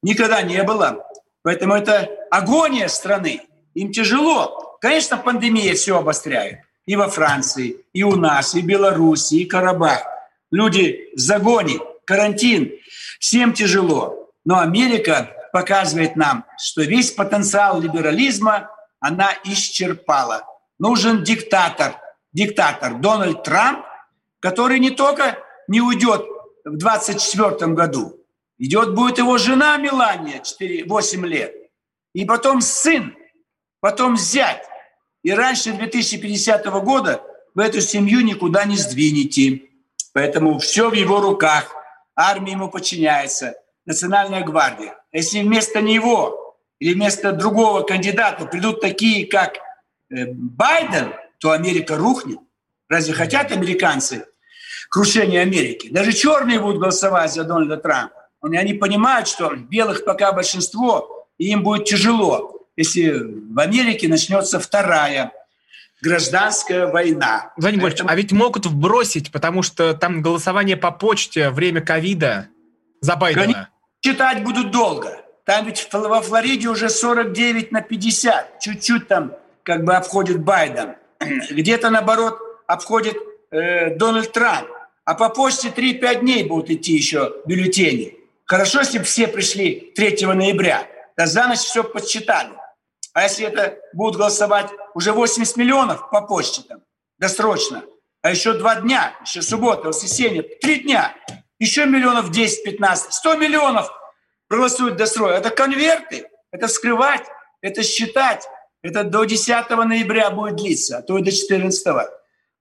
никогда 0.01 0.41
не 0.41 0.61
было. 0.63 1.05
Поэтому 1.41 1.73
это 1.73 2.09
агония 2.31 2.87
страны. 2.87 3.41
Им 3.73 3.91
тяжело. 3.91 4.77
Конечно, 4.81 5.17
пандемия 5.17 5.73
все 5.75 5.97
обостряет. 5.97 6.59
И 6.85 6.95
во 6.95 7.09
Франции, 7.09 7.77
и 7.93 8.03
у 8.03 8.15
нас, 8.15 8.55
и 8.55 8.61
в 8.61 8.65
Беларуси, 8.65 9.35
и 9.35 9.45
Карабах. 9.45 10.03
Люди 10.51 11.09
в 11.15 11.19
загоне, 11.19 11.79
карантин. 12.05 12.71
Всем 13.19 13.53
тяжело. 13.53 14.29
Но 14.45 14.59
Америка 14.59 15.31
показывает 15.51 16.15
нам, 16.15 16.45
что 16.57 16.81
весь 16.81 17.11
потенциал 17.11 17.79
либерализма 17.79 18.69
она 18.99 19.33
исчерпала. 19.43 20.43
Нужен 20.79 21.23
диктатор, 21.23 21.95
диктатор 22.33 22.95
Дональд 22.95 23.43
Трамп, 23.43 23.85
который 24.39 24.79
не 24.79 24.91
только 24.91 25.37
не 25.67 25.81
уйдет 25.81 26.25
в 26.65 26.77
24 26.77 27.73
году, 27.73 28.19
идет 28.57 28.93
будет 28.93 29.17
его 29.17 29.37
жена 29.37 29.77
Мелания 29.77 30.39
4, 30.39 30.85
8 30.85 31.25
лет, 31.25 31.55
и 32.13 32.25
потом 32.25 32.61
сын, 32.61 33.15
потом 33.79 34.17
зять. 34.17 34.63
И 35.23 35.31
раньше 35.31 35.73
2050 35.73 36.65
года 36.83 37.21
вы 37.53 37.63
эту 37.63 37.81
семью 37.81 38.21
никуда 38.21 38.65
не 38.65 38.77
сдвинете. 38.77 39.63
Поэтому 40.13 40.59
все 40.59 40.89
в 40.89 40.93
его 40.93 41.19
руках. 41.19 41.75
Армия 42.15 42.53
ему 42.53 42.69
подчиняется, 42.69 43.55
Национальная 43.85 44.43
гвардия. 44.43 44.95
Если 45.11 45.41
вместо 45.41 45.81
него 45.81 46.55
или 46.79 46.93
вместо 46.93 47.31
другого 47.31 47.81
кандидата 47.81 48.45
придут 48.45 48.81
такие, 48.81 49.25
как 49.27 49.55
э, 50.09 50.25
Байден, 50.31 51.13
то 51.39 51.51
Америка 51.51 51.97
рухнет. 51.97 52.39
Разве 52.87 53.13
хотят 53.13 53.51
американцы 53.51 54.25
крушения 54.89 55.41
Америки? 55.41 55.89
Даже 55.89 56.13
черные 56.13 56.59
будут 56.59 56.79
голосовать 56.79 57.33
за 57.33 57.43
Дональда 57.43 57.77
Трампа. 57.77 58.27
Они 58.41 58.73
понимают, 58.73 59.27
что 59.27 59.53
белых 59.55 60.05
пока 60.05 60.31
большинство, 60.31 61.27
и 61.37 61.51
им 61.51 61.63
будет 61.63 61.85
тяжело, 61.85 62.67
если 62.75 63.11
в 63.11 63.59
Америке 63.59 64.07
начнется 64.07 64.59
вторая 64.59 65.31
гражданская 66.01 66.87
война. 66.87 67.51
Владимир 67.57 67.83
Поэтому... 67.83 68.09
а 68.09 68.15
ведь 68.15 68.31
могут 68.31 68.65
вбросить, 68.65 69.31
потому 69.31 69.63
что 69.63 69.93
там 69.93 70.21
голосование 70.21 70.77
по 70.77 70.91
почте, 70.91 71.49
время 71.49 71.81
ковида 71.81 72.47
за 73.01 73.15
Байдена. 73.15 73.43
Они 73.43 73.55
читать 74.01 74.43
будут 74.43 74.71
долго. 74.71 75.21
Там 75.45 75.65
ведь 75.65 75.89
во 75.91 76.21
Флориде 76.21 76.69
уже 76.69 76.89
49 76.89 77.71
на 77.71 77.81
50. 77.81 78.59
Чуть-чуть 78.59 79.07
там 79.07 79.33
как 79.63 79.83
бы 79.83 79.95
обходит 79.95 80.41
Байден. 80.41 80.95
Где-то, 81.49 81.89
наоборот, 81.89 82.39
обходит 82.67 83.17
э, 83.51 83.95
Дональд 83.95 84.31
Трамп. 84.31 84.69
А 85.05 85.15
по 85.15 85.29
почте 85.29 85.69
3-5 85.69 86.19
дней 86.19 86.43
будут 86.43 86.69
идти 86.69 86.93
еще 86.93 87.35
бюллетени. 87.45 88.15
Хорошо, 88.45 88.79
если 88.79 88.99
бы 88.99 89.05
все 89.05 89.27
пришли 89.27 89.91
3 89.95 90.25
ноября. 90.25 90.87
Да 91.17 91.25
за 91.25 91.47
ночь 91.47 91.59
все 91.59 91.83
подсчитали. 91.83 92.51
А 93.13 93.23
если 93.23 93.45
это 93.45 93.77
будут 93.93 94.17
голосовать 94.17 94.69
уже 94.93 95.11
80 95.11 95.57
миллионов 95.57 96.09
по 96.09 96.21
почте 96.21 96.61
там, 96.61 96.79
досрочно, 97.17 97.83
а 98.21 98.31
еще 98.31 98.53
два 98.53 98.75
дня, 98.75 99.15
еще 99.21 99.41
суббота, 99.41 99.87
воскресенье, 99.87 100.43
три 100.43 100.81
дня, 100.81 101.15
еще 101.57 101.85
миллионов 101.85 102.31
10-15, 102.31 103.11
100 103.11 103.35
миллионов 103.35 103.91
проголосуют 104.47 104.95
досрочно. 104.95 105.35
Это 105.35 105.49
конверты, 105.49 106.29
это 106.51 106.67
вскрывать, 106.67 107.25
это 107.61 107.83
считать. 107.83 108.47
Это 108.81 109.03
до 109.03 109.25
10 109.25 109.69
ноября 109.69 110.31
будет 110.31 110.55
длиться, 110.55 110.97
а 110.97 111.01
то 111.01 111.17
и 111.17 111.23
до 111.23 111.31
14. 111.31 111.85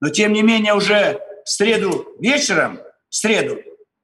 Но 0.00 0.09
тем 0.11 0.33
не 0.33 0.42
менее 0.42 0.74
уже 0.74 1.20
в 1.44 1.50
среду 1.50 2.09
вечером, 2.20 2.81
в 3.09 3.14
среду, 3.14 3.59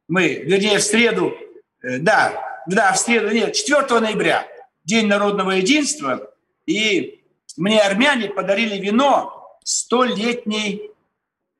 мы, 0.09 0.35
вернее, 0.35 0.79
в 0.79 0.83
среду, 0.83 1.35
э, 1.83 1.99
да, 1.99 2.63
да, 2.67 2.93
в 2.93 2.99
среду, 2.99 3.31
нет, 3.31 3.55
4 3.55 4.01
ноября, 4.01 4.47
День 4.85 5.07
народного 5.07 5.53
единства, 5.53 6.31
и 6.67 7.25
мне 7.57 7.81
армяне 7.81 8.29
подарили 8.29 8.79
вино 8.79 9.59
столетней 9.65 10.91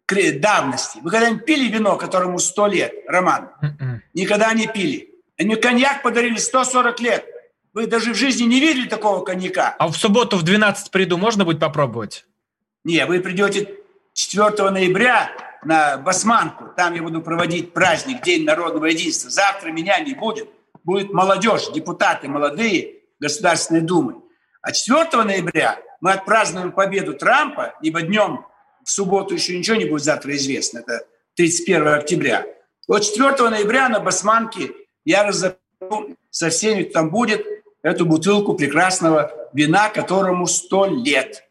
давности. 0.07 0.99
Вы 1.03 1.11
когда-нибудь 1.11 1.47
пили 1.47 1.69
вино, 1.73 1.97
которому 1.97 2.39
сто 2.39 2.67
лет, 2.67 2.93
Роман? 3.09 3.51
М-м. 3.63 4.03
Никогда 4.13 4.53
не 4.53 4.67
пили. 4.67 5.15
Они 5.39 5.57
коньяк 5.57 6.03
подарили 6.03 6.37
140 6.37 7.01
лет. 7.01 7.27
Вы 7.75 7.89
даже 7.89 8.13
в 8.13 8.17
жизни 8.17 8.45
не 8.45 8.61
видели 8.61 8.89
такого 8.89 9.25
коньяка. 9.25 9.75
А 9.79 9.89
в 9.89 9.97
субботу 9.97 10.37
в 10.37 10.45
12 10.45 10.93
приду, 10.93 11.19
можно 11.19 11.45
будет 11.45 11.59
попробовать? 11.59 12.25
Не, 12.85 13.05
вы 13.05 13.19
придете 13.19 13.81
4 14.13 14.71
ноября 14.71 15.33
на 15.65 15.99
Басманку. 15.99 16.67
Там 16.77 16.95
я 16.95 17.03
буду 17.03 17.21
проводить 17.21 17.73
праздник, 17.73 18.23
День 18.23 18.45
народного 18.45 18.87
единства. 18.87 19.29
Завтра 19.29 19.73
меня 19.73 19.99
не 19.99 20.15
будет. 20.15 20.49
Будет 20.85 21.13
молодежь, 21.13 21.73
депутаты 21.75 22.29
молодые 22.29 23.01
Государственной 23.19 23.81
Думы. 23.81 24.23
А 24.63 24.71
4 24.71 25.25
ноября 25.25 25.81
мы 26.01 26.13
отпразднуем 26.13 26.71
победу 26.71 27.15
Трампа, 27.15 27.75
ибо 27.83 28.03
днем 28.03 28.47
в 28.85 28.91
субботу 28.91 29.35
еще 29.35 29.59
ничего 29.59 29.77
не 29.77 29.87
будет 29.87 30.05
завтра 30.05 30.37
известно, 30.37 30.81
это 30.81 31.07
31 31.37 31.89
октября. 31.89 32.47
Вот 32.87 33.03
4 33.03 33.49
ноября 33.49 33.89
на 33.89 33.99
Басманке 33.99 34.71
я 35.05 35.27
разобью 35.27 36.17
со 36.31 36.51
всеми, 36.51 36.83
кто 36.83 36.93
там 36.93 37.11
будет, 37.11 37.47
эту 37.85 38.07
бутылку 38.07 38.55
прекрасного 38.55 39.31
вина, 39.53 39.91
которому 39.91 40.47
100 40.47 40.87
лет. 41.05 41.45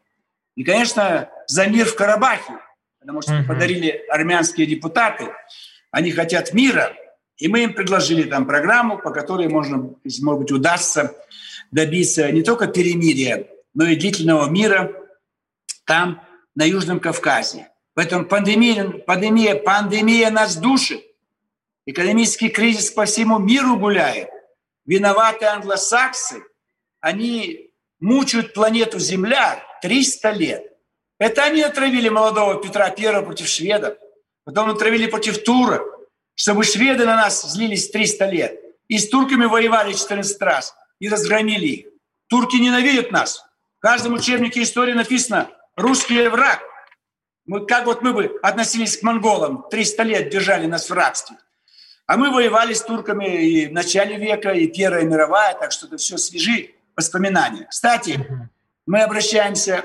И, 0.55 0.63
конечно, 0.63 1.29
за 1.47 1.67
мир 1.67 1.85
в 1.85 1.95
Карабахе, 1.95 2.53
потому 2.99 3.21
что 3.21 3.33
uh-huh. 3.33 3.47
подарили 3.47 4.03
армянские 4.09 4.65
депутаты, 4.67 5.29
они 5.91 6.11
хотят 6.11 6.53
мира, 6.53 6.93
и 7.37 7.47
мы 7.47 7.63
им 7.63 7.73
предложили 7.73 8.23
там 8.23 8.45
программу, 8.45 8.97
по 8.97 9.11
которой 9.11 9.47
можно, 9.47 9.93
может 10.21 10.41
быть, 10.41 10.51
удастся 10.51 11.15
добиться 11.71 12.31
не 12.31 12.41
только 12.41 12.67
перемирия, 12.67 13.47
но 13.73 13.85
и 13.85 13.95
длительного 13.95 14.49
мира 14.49 14.91
там, 15.85 16.21
на 16.55 16.63
Южном 16.63 16.99
Кавказе. 16.99 17.69
Поэтому 17.93 18.25
пандемия, 18.25 18.89
пандемия, 18.89 19.55
пандемия 19.55 20.31
нас 20.31 20.55
душит. 20.55 21.03
Экономический 21.85 22.49
кризис 22.49 22.89
по 22.89 23.05
всему 23.05 23.37
миру 23.37 23.77
гуляет. 23.77 24.29
Виноваты 24.85 25.45
англосаксы. 25.45 26.43
Они 26.99 27.71
мучают 27.99 28.53
планету 28.53 28.99
Земля 28.99 29.63
300 29.81 30.31
лет. 30.31 30.73
Это 31.19 31.43
они 31.43 31.61
отравили 31.61 32.09
молодого 32.09 32.61
Петра 32.61 32.93
I 32.97 33.23
против 33.23 33.47
шведов. 33.47 33.97
Потом 34.43 34.69
отравили 34.69 35.07
против 35.07 35.43
турок, 35.43 35.83
чтобы 36.35 36.63
шведы 36.63 37.05
на 37.05 37.15
нас 37.15 37.43
злились 37.43 37.89
300 37.89 38.25
лет. 38.25 38.59
И 38.89 38.97
с 38.97 39.09
турками 39.09 39.45
воевали 39.45 39.93
14 39.93 40.41
раз 40.41 40.75
и 40.99 41.07
разгромили 41.07 41.67
их. 41.67 41.85
Турки 42.27 42.57
ненавидят 42.57 43.11
нас. 43.11 43.45
В 43.77 43.81
каждом 43.81 44.13
учебнике 44.13 44.63
истории 44.63 44.93
написано 44.93 45.49
«русский 45.75 46.27
враг». 46.27 46.61
Мы, 47.45 47.65
как 47.65 47.85
вот 47.85 48.01
мы 48.01 48.13
бы 48.13 48.39
относились 48.41 48.97
к 48.97 49.03
монголам, 49.03 49.65
300 49.69 50.03
лет 50.03 50.29
держали 50.29 50.65
нас 50.65 50.89
в 50.89 50.93
рабстве. 50.93 51.37
А 52.05 52.17
мы 52.17 52.31
воевали 52.31 52.73
с 52.73 52.81
турками 52.81 53.25
и 53.25 53.67
в 53.67 53.73
начале 53.73 54.17
века, 54.17 54.51
и 54.51 54.67
Первая 54.67 55.03
мировая, 55.03 55.53
так 55.53 55.71
что 55.71 55.87
это 55.87 55.97
все 55.97 56.17
свежи 56.17 56.71
воспоминания. 56.95 57.65
Кстати, 57.69 58.27
мы 58.85 59.01
обращаемся 59.01 59.83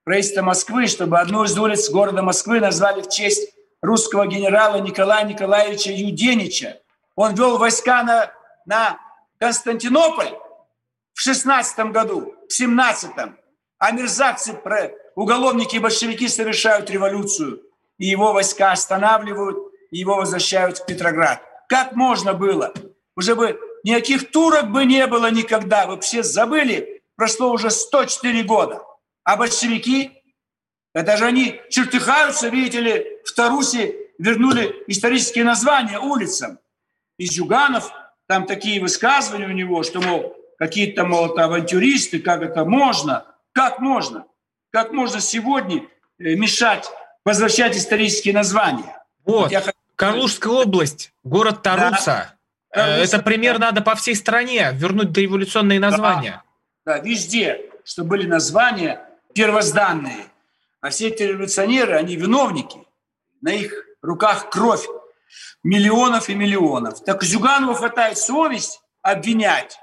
в 0.00 0.04
правительство 0.04 0.42
Москвы, 0.42 0.86
чтобы 0.86 1.18
одну 1.18 1.44
из 1.44 1.58
улиц 1.58 1.90
города 1.90 2.22
Москвы 2.22 2.60
назвали 2.60 3.02
в 3.02 3.08
честь 3.08 3.52
русского 3.82 4.26
генерала 4.26 4.80
Николая 4.80 5.24
Николаевича 5.24 5.92
Юденича. 5.92 6.78
Он 7.14 7.34
вел 7.34 7.58
войска 7.58 8.02
на, 8.02 8.32
на 8.64 8.98
Константинополь 9.38 10.32
в 11.12 11.20
16 11.20 11.78
году, 11.92 12.34
в 12.48 12.52
17 12.52 13.10
а 13.78 13.92
мерзавцы, 13.92 14.58
уголовники 15.14 15.76
и 15.76 15.78
большевики 15.78 16.28
совершают 16.28 16.90
революцию, 16.90 17.62
и 17.96 18.06
его 18.06 18.32
войска 18.32 18.72
останавливают, 18.72 19.56
и 19.90 19.98
его 19.98 20.16
возвращают 20.16 20.78
в 20.78 20.86
Петроград. 20.86 21.42
Как 21.68 21.92
можно 21.92 22.34
было? 22.34 22.72
Уже 23.14 23.36
бы 23.36 23.60
никаких 23.84 24.30
турок 24.30 24.72
бы 24.72 24.84
не 24.84 25.06
было 25.06 25.30
никогда. 25.30 25.86
Вы 25.86 26.00
все 26.00 26.22
забыли, 26.22 27.02
прошло 27.14 27.52
уже 27.52 27.70
104 27.70 28.42
года. 28.42 28.82
А 29.22 29.36
большевики, 29.36 30.12
это 30.94 31.16
же 31.16 31.26
они 31.26 31.60
чертыхаются, 31.68 32.48
видите 32.48 32.80
ли, 32.80 33.06
в 33.24 33.32
Тарусе 33.32 33.94
вернули 34.18 34.82
исторические 34.86 35.44
названия 35.44 35.98
улицам. 35.98 36.58
Из 37.18 37.32
Юганов, 37.32 37.92
там 38.26 38.46
такие 38.46 38.80
высказывания 38.80 39.46
у 39.46 39.52
него, 39.52 39.82
что, 39.82 40.00
мол, 40.00 40.34
какие-то, 40.58 41.04
мол, 41.04 41.38
авантюристы, 41.38 42.18
как 42.18 42.42
это 42.42 42.64
можно, 42.64 43.26
как 43.52 43.80
можно, 43.80 44.24
как 44.70 44.92
можно 44.92 45.20
сегодня 45.20 45.82
э, 46.18 46.34
мешать 46.34 46.88
возвращать 47.24 47.76
исторические 47.76 48.32
названия. 48.32 49.02
Вот, 49.24 49.42
вот 49.42 49.52
я 49.52 49.60
Калужская 49.98 50.52
область, 50.52 51.12
город 51.24 51.62
Таруса. 51.62 52.36
Э, 52.70 53.02
это 53.02 53.18
пример 53.18 53.58
надо 53.58 53.80
по 53.82 53.96
всей 53.96 54.14
стране, 54.14 54.70
вернуть 54.72 55.10
дореволюционные 55.10 55.80
названия. 55.80 56.44
Да, 56.86 56.98
да, 56.98 57.02
везде, 57.02 57.68
что 57.84 58.04
были 58.04 58.24
названия 58.24 59.04
первозданные. 59.34 60.26
А 60.80 60.90
все 60.90 61.08
эти 61.08 61.24
революционеры, 61.24 61.96
они 61.96 62.14
виновники. 62.14 62.78
На 63.40 63.52
их 63.52 63.74
руках 64.00 64.50
кровь 64.50 64.86
миллионов 65.64 66.28
и 66.28 66.34
миллионов. 66.36 67.02
Так 67.02 67.24
Зюганову 67.24 67.74
хватает 67.74 68.18
совесть 68.18 68.80
обвинять. 69.02 69.80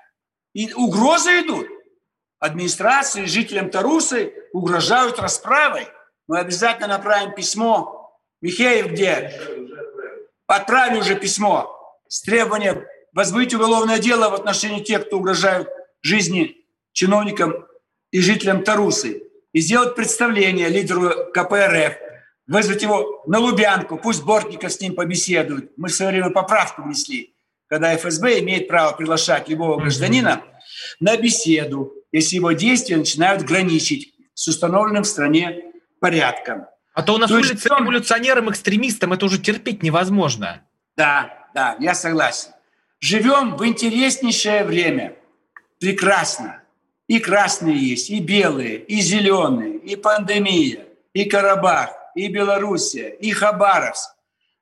И 0.54 0.72
угрозы 0.72 1.42
идут. 1.42 1.68
Администрации, 2.40 3.26
жителям 3.26 3.70
Тарусы 3.70 4.34
угрожают 4.54 5.20
расправой. 5.20 5.90
Мы 6.30 6.40
обязательно 6.40 6.88
направим 6.88 7.36
письмо. 7.36 8.18
Михеев 8.42 8.92
где? 8.92 9.34
Отправили 10.48 11.00
уже 11.00 11.16
письмо 11.16 11.72
с 12.08 12.22
требованием 12.22 12.84
возбудить 13.14 13.54
уголовное 13.54 13.98
дело 13.98 14.30
в 14.30 14.36
отношении 14.36 14.84
тех, 14.84 15.08
кто 15.08 15.18
угрожают 15.18 15.70
жизни 16.02 16.58
чиновникам 16.92 17.66
и 18.12 18.22
жителям 18.22 18.64
Тарусы. 18.64 19.24
И 19.54 19.62
сделать 19.62 19.96
представление 19.96 20.68
лидеру 20.68 21.32
КПРФ, 21.34 21.94
вызвать 22.46 22.84
его 22.84 23.24
на 23.26 23.40
Лубянку, 23.40 23.98
пусть 23.98 24.24
Бортников 24.24 24.72
с 24.72 24.82
ним 24.82 24.96
побеседует. 24.96 25.72
Мы 25.78 25.88
в 25.88 25.94
свое 25.94 26.12
время 26.12 26.30
поправку 26.30 26.84
внесли, 26.84 27.34
когда 27.68 27.96
ФСБ 27.96 28.40
имеет 28.40 28.68
право 28.68 28.96
приглашать 28.96 29.48
любого 29.48 29.80
гражданина 29.80 30.44
на 31.00 31.16
беседу, 31.18 31.94
если 32.12 32.36
его 32.36 32.52
действия 32.52 32.98
начинают 32.98 33.44
граничить 33.44 34.14
с 34.34 34.48
установленным 34.48 35.04
в 35.04 35.08
стране 35.08 35.72
порядком. 36.00 36.68
А 36.96 37.04
то 37.04 37.14
у 37.14 37.18
нас 37.18 37.30
то 37.30 37.36
улица 37.36 37.54
есть, 37.54 37.66
революционерам, 37.66 38.50
экстремистам 38.50 39.12
это 39.12 39.26
уже 39.26 39.38
терпеть 39.38 39.84
невозможно. 39.84 40.62
Да, 40.96 41.50
да, 41.54 41.76
я 41.80 41.94
согласен. 41.94 42.52
Живем 43.02 43.58
в 43.58 43.68
интереснейшее 43.68 44.64
время. 44.64 45.18
Прекрасно. 45.78 46.64
И 47.08 47.20
красные 47.20 47.78
есть, 47.78 48.10
и 48.10 48.20
белые, 48.20 48.78
и 48.78 49.02
зеленые, 49.02 49.78
и 49.78 49.98
пандемия, 49.98 50.86
и 51.14 51.26
Карабах, 51.26 51.90
и 52.16 52.30
Белоруссия, 52.30 53.10
и 53.10 53.32
Хабаровск, 53.32 54.12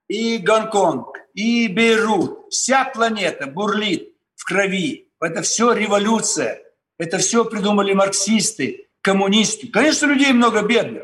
и 0.08 0.40
Гонконг, 0.40 1.16
и 1.36 1.68
Бейрут. 1.68 2.48
Вся 2.50 2.84
планета 2.86 3.46
бурлит 3.46 4.10
в 4.36 4.44
крови. 4.44 5.08
Это 5.22 5.44
все 5.44 5.72
революция. 5.72 6.62
Это 6.98 7.20
все 7.20 7.46
придумали 7.46 7.94
марксисты, 7.94 8.88
коммунисты. 9.02 9.68
Конечно, 9.68 10.08
людей 10.08 10.34
много 10.34 10.64
бедных. 10.64 11.04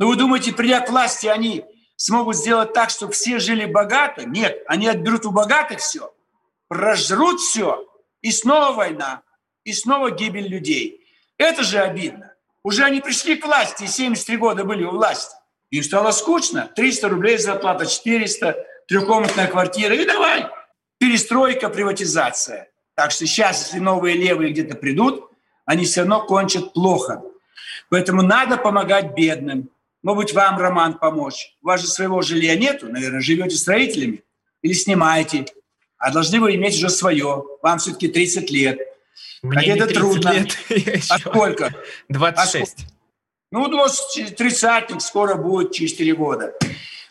Но 0.00 0.08
вы 0.08 0.16
думаете, 0.16 0.54
придя 0.54 0.80
к 0.80 0.88
власти, 0.88 1.26
они 1.26 1.62
смогут 1.94 2.34
сделать 2.34 2.72
так, 2.72 2.88
чтобы 2.88 3.12
все 3.12 3.38
жили 3.38 3.66
богато? 3.66 4.24
Нет, 4.24 4.62
они 4.66 4.88
отберут 4.88 5.26
у 5.26 5.30
богатых 5.30 5.80
все, 5.80 6.10
прожрут 6.68 7.38
все, 7.38 7.86
и 8.22 8.32
снова 8.32 8.72
война, 8.72 9.20
и 9.62 9.74
снова 9.74 10.10
гибель 10.10 10.48
людей. 10.48 11.06
Это 11.36 11.62
же 11.62 11.78
обидно. 11.78 12.32
Уже 12.64 12.84
они 12.84 13.02
пришли 13.02 13.36
к 13.36 13.44
власти, 13.44 13.84
73 13.84 14.38
года 14.38 14.64
были 14.64 14.84
у 14.84 14.90
власти. 14.92 15.36
Им 15.70 15.82
стало 15.82 16.12
скучно. 16.12 16.72
300 16.74 17.08
рублей 17.10 17.36
зарплата, 17.36 17.84
400, 17.84 18.56
трехкомнатная 18.88 19.48
квартира. 19.48 19.94
И 19.94 20.06
давай, 20.06 20.46
перестройка, 20.96 21.68
приватизация. 21.68 22.70
Так 22.94 23.10
что 23.10 23.26
сейчас, 23.26 23.66
если 23.66 23.80
новые 23.80 24.16
левые 24.16 24.52
где-то 24.52 24.76
придут, 24.76 25.30
они 25.66 25.84
все 25.84 26.00
равно 26.00 26.24
кончат 26.24 26.72
плохо. 26.72 27.22
Поэтому 27.90 28.22
надо 28.22 28.56
помогать 28.56 29.14
бедным. 29.14 29.68
Может 30.02 30.24
быть, 30.24 30.34
вам, 30.34 30.58
Роман, 30.58 30.94
помочь. 30.94 31.56
У 31.62 31.66
вас 31.66 31.80
же 31.80 31.86
своего 31.86 32.22
жилья 32.22 32.56
нету, 32.56 32.88
наверное, 32.88 33.20
живете 33.20 33.56
строителями 33.56 34.22
или 34.62 34.72
снимаете. 34.72 35.46
А 35.98 36.10
должны 36.10 36.40
вы 36.40 36.54
иметь 36.54 36.76
уже 36.76 36.88
свое. 36.88 37.44
Вам 37.62 37.78
все-таки 37.78 38.08
30 38.08 38.50
лет. 38.50 38.78
Мне 39.42 39.58
Хотя 39.58 39.84
это 39.84 39.94
трудно. 39.94 40.32
Лет 40.32 40.56
а 41.10 41.18
сколько? 41.18 41.74
26. 42.08 42.76
А 42.78 42.82
ну, 43.52 43.68
ну 43.68 43.86
тридцатник 44.36 45.02
скоро 45.02 45.34
будет 45.34 45.72
через 45.72 45.92
4 45.92 46.14
года. 46.14 46.54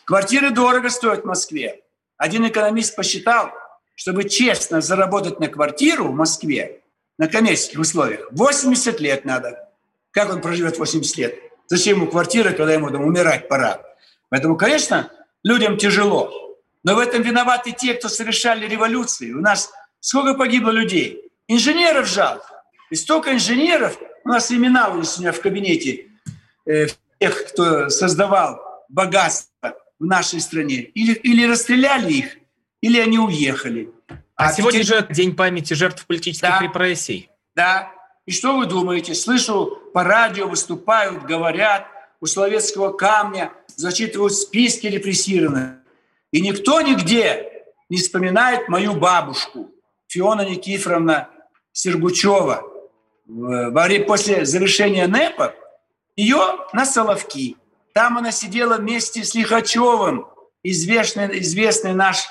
Квартиры 0.04 0.50
дорого 0.50 0.90
стоят 0.90 1.22
в 1.22 1.26
Москве. 1.26 1.82
Один 2.16 2.46
экономист 2.48 2.96
посчитал, 2.96 3.52
чтобы 3.94 4.28
честно 4.28 4.80
заработать 4.80 5.38
на 5.38 5.48
квартиру 5.48 6.08
в 6.08 6.14
Москве 6.14 6.80
на 7.18 7.28
коммерческих 7.28 7.78
условиях, 7.78 8.28
80 8.32 8.98
лет 9.00 9.24
надо. 9.26 9.68
Как 10.10 10.30
он 10.30 10.40
проживет 10.40 10.78
80 10.78 11.16
лет? 11.18 11.49
Зачем 11.70 11.98
ему 11.98 12.10
квартира, 12.10 12.50
когда 12.50 12.74
ему 12.74 12.90
там 12.90 13.02
умирать 13.02 13.48
пора? 13.48 13.80
Поэтому, 14.28 14.56
конечно, 14.56 15.08
людям 15.44 15.76
тяжело. 15.76 16.56
Но 16.82 16.96
в 16.96 16.98
этом 16.98 17.22
виноваты 17.22 17.70
те, 17.70 17.94
кто 17.94 18.08
совершали 18.08 18.66
революции. 18.66 19.32
У 19.32 19.40
нас 19.40 19.70
сколько 20.00 20.34
погибло 20.34 20.70
людей? 20.70 21.30
Инженеров 21.46 22.08
жалко. 22.08 22.64
И 22.90 22.96
столько 22.96 23.32
инженеров, 23.32 23.96
у 24.24 24.28
нас 24.30 24.50
имена 24.50 24.88
у 24.88 24.96
меня 24.96 25.30
в 25.30 25.40
кабинете, 25.40 26.06
э, 26.66 26.88
тех, 27.20 27.46
кто 27.46 27.88
создавал 27.88 28.60
богатство 28.88 29.76
в 30.00 30.04
нашей 30.04 30.40
стране. 30.40 30.74
Или, 30.74 31.12
или 31.12 31.46
расстреляли 31.46 32.12
их, 32.12 32.36
или 32.80 32.98
они 32.98 33.20
уехали. 33.20 33.90
А, 34.34 34.48
а 34.48 34.52
сегодня 34.52 34.82
теперь... 34.82 35.02
же 35.02 35.06
день 35.10 35.36
памяти 35.36 35.74
жертв 35.74 36.04
политических 36.04 36.48
да, 36.48 36.60
репрессий. 36.60 37.30
Да. 37.54 37.92
И 38.26 38.32
что 38.32 38.56
вы 38.56 38.66
думаете? 38.66 39.14
Слышу, 39.14 39.78
по 39.92 40.04
радио 40.04 40.46
выступают, 40.46 41.24
говорят, 41.24 41.86
у 42.20 42.26
Словецкого 42.26 42.92
камня 42.92 43.52
зачитывают 43.76 44.34
списки 44.34 44.86
репрессированных. 44.86 45.78
И 46.32 46.40
никто 46.40 46.80
нигде 46.80 47.64
не 47.88 47.96
вспоминает 47.96 48.68
мою 48.68 48.94
бабушку, 48.94 49.70
Фиона 50.06 50.42
Никифоровна 50.48 51.28
Сергучева. 51.72 52.64
После 54.06 54.44
завершения 54.44 55.06
НЭПа 55.06 55.54
ее 56.16 56.58
на 56.72 56.84
Соловки. 56.84 57.56
Там 57.94 58.18
она 58.18 58.32
сидела 58.32 58.76
вместе 58.76 59.24
с 59.24 59.34
Лихачевым, 59.34 60.26
известный, 60.62 61.40
известный 61.40 61.94
наш 61.94 62.24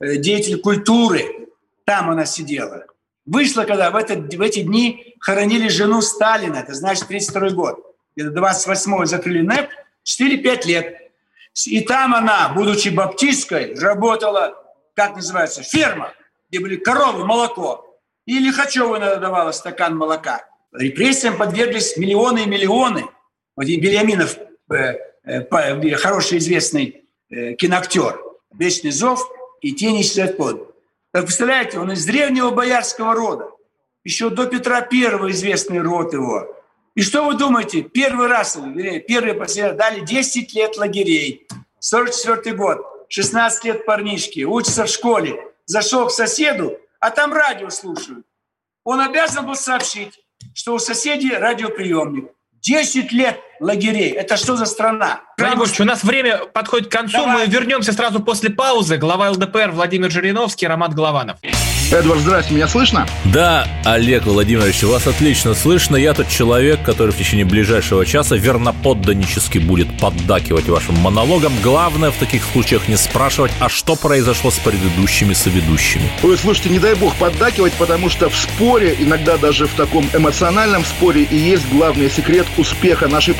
э, 0.00 0.16
деятель 0.16 0.60
культуры. 0.60 1.48
Там 1.84 2.10
она 2.10 2.24
сидела. 2.26 2.86
Вышла, 3.24 3.64
когда 3.64 3.90
в, 3.90 3.96
этот, 3.96 4.34
в 4.34 4.40
эти 4.40 4.62
дни 4.62 5.14
хоронили 5.20 5.68
жену 5.68 6.02
Сталина, 6.02 6.56
это 6.56 6.74
значит 6.74 7.06
32 7.08 7.50
год. 7.50 7.96
Это 8.16 8.30
28 8.30 9.06
закрыли 9.06 9.42
НЭП, 9.42 9.70
4-5 10.04 10.66
лет. 10.66 11.12
И 11.66 11.80
там 11.82 12.14
она, 12.14 12.48
будучи 12.54 12.88
баптисткой, 12.88 13.74
работала, 13.74 14.54
как 14.94 15.16
называется, 15.16 15.62
ферма, 15.62 16.12
где 16.50 16.60
были 16.60 16.76
коровы, 16.76 17.24
молоко. 17.24 17.98
И 18.26 18.38
Лихачеву 18.38 18.96
иногда 18.96 19.16
давала 19.16 19.52
стакан 19.52 19.96
молока. 19.96 20.44
Репрессиям 20.72 21.36
подверглись 21.36 21.96
миллионы 21.96 22.44
и 22.44 22.46
миллионы. 22.46 23.04
Вот 23.56 23.66
Бельяминов, 23.66 24.38
э, 24.70 24.96
э, 25.24 25.94
хороший 25.96 26.38
известный 26.38 27.04
э, 27.30 27.54
киноактер, 27.54 28.18
«Вечный 28.54 28.90
зов» 28.90 29.20
и 29.60 29.72
«Тени 29.72 30.00
исчезают 30.02 30.36
под». 30.36 30.71
Так 31.12 31.26
представляете, 31.26 31.78
он 31.78 31.92
из 31.92 32.06
древнего 32.06 32.50
боярского 32.50 33.14
рода. 33.14 33.50
Еще 34.02 34.30
до 34.30 34.46
Петра 34.46 34.80
Первого 34.80 35.30
известный 35.30 35.80
род 35.80 36.14
его. 36.14 36.56
И 36.94 37.02
что 37.02 37.26
вы 37.26 37.34
думаете? 37.34 37.82
Первый 37.82 38.28
раз, 38.28 38.58
первый 39.06 39.34
последний, 39.34 39.76
дали 39.76 40.00
10 40.00 40.54
лет 40.54 40.76
лагерей. 40.78 41.46
44 41.80 42.56
год, 42.56 42.78
16 43.08 43.64
лет 43.64 43.84
парнишки, 43.84 44.44
учится 44.44 44.86
в 44.86 44.88
школе. 44.88 45.48
Зашел 45.66 46.06
к 46.06 46.12
соседу, 46.12 46.78
а 46.98 47.10
там 47.10 47.32
радио 47.32 47.68
слушают. 47.68 48.26
Он 48.84 49.00
обязан 49.00 49.46
был 49.46 49.54
сообщить, 49.54 50.18
что 50.54 50.74
у 50.74 50.78
соседей 50.78 51.34
радиоприемник. 51.34 52.30
10 52.62 53.12
лет 53.12 53.38
лагерей. 53.60 54.10
Это 54.10 54.36
что 54.36 54.56
за 54.56 54.66
страна? 54.66 55.20
Владимир 55.38 55.68
у 55.80 55.84
нас 55.84 56.04
время 56.04 56.38
подходит 56.52 56.88
к 56.88 56.92
концу. 56.92 57.18
Давай. 57.18 57.46
Мы 57.46 57.52
вернемся 57.52 57.92
сразу 57.92 58.20
после 58.20 58.50
паузы. 58.50 58.96
Глава 58.96 59.30
ЛДПР 59.30 59.70
Владимир 59.72 60.10
Жириновский, 60.10 60.66
Роман 60.66 60.92
Голованов. 60.92 61.38
Эдвард, 61.92 62.20
здрасте, 62.20 62.54
меня 62.54 62.68
слышно? 62.68 63.06
Да, 63.26 63.66
Олег 63.84 64.24
Владимирович, 64.24 64.82
вас 64.82 65.06
отлично 65.06 65.52
слышно. 65.52 65.96
Я 65.96 66.14
тот 66.14 66.26
человек, 66.28 66.82
который 66.82 67.10
в 67.10 67.18
течение 67.18 67.44
ближайшего 67.44 68.06
часа 68.06 68.34
верноподданнически 68.34 69.58
будет 69.58 69.98
поддакивать 70.00 70.68
вашим 70.68 70.94
монологам. 70.96 71.52
Главное 71.62 72.10
в 72.10 72.16
таких 72.16 72.44
случаях 72.44 72.88
не 72.88 72.96
спрашивать, 72.96 73.52
а 73.60 73.68
что 73.68 73.94
произошло 73.94 74.50
с 74.50 74.58
предыдущими 74.58 75.34
соведущими. 75.34 76.08
Ой, 76.22 76.38
слушайте, 76.38 76.70
не 76.70 76.78
дай 76.78 76.94
бог 76.94 77.14
поддакивать, 77.16 77.74
потому 77.74 78.08
что 78.08 78.30
в 78.30 78.36
споре, 78.36 78.96
иногда 78.98 79.36
даже 79.36 79.66
в 79.66 79.74
таком 79.74 80.08
эмоциональном 80.14 80.86
споре, 80.86 81.24
и 81.24 81.36
есть 81.36 81.68
главный 81.70 82.10
секрет 82.10 82.46
успеха 82.56 83.06
нашей 83.06 83.34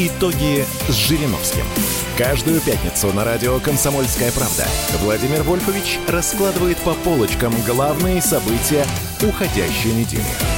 Итоги 0.00 0.64
с 0.88 0.94
Жириновским. 0.94 1.64
Каждую 2.16 2.60
пятницу 2.60 3.12
на 3.12 3.24
радио 3.24 3.58
«Комсомольская 3.58 4.30
правда» 4.30 4.64
Владимир 5.00 5.42
Вольфович 5.42 5.98
раскладывает 6.06 6.78
по 6.78 6.94
полочкам 6.94 7.52
главные 7.66 8.22
события 8.22 8.86
уходящей 9.22 9.92
недели. 9.92 10.57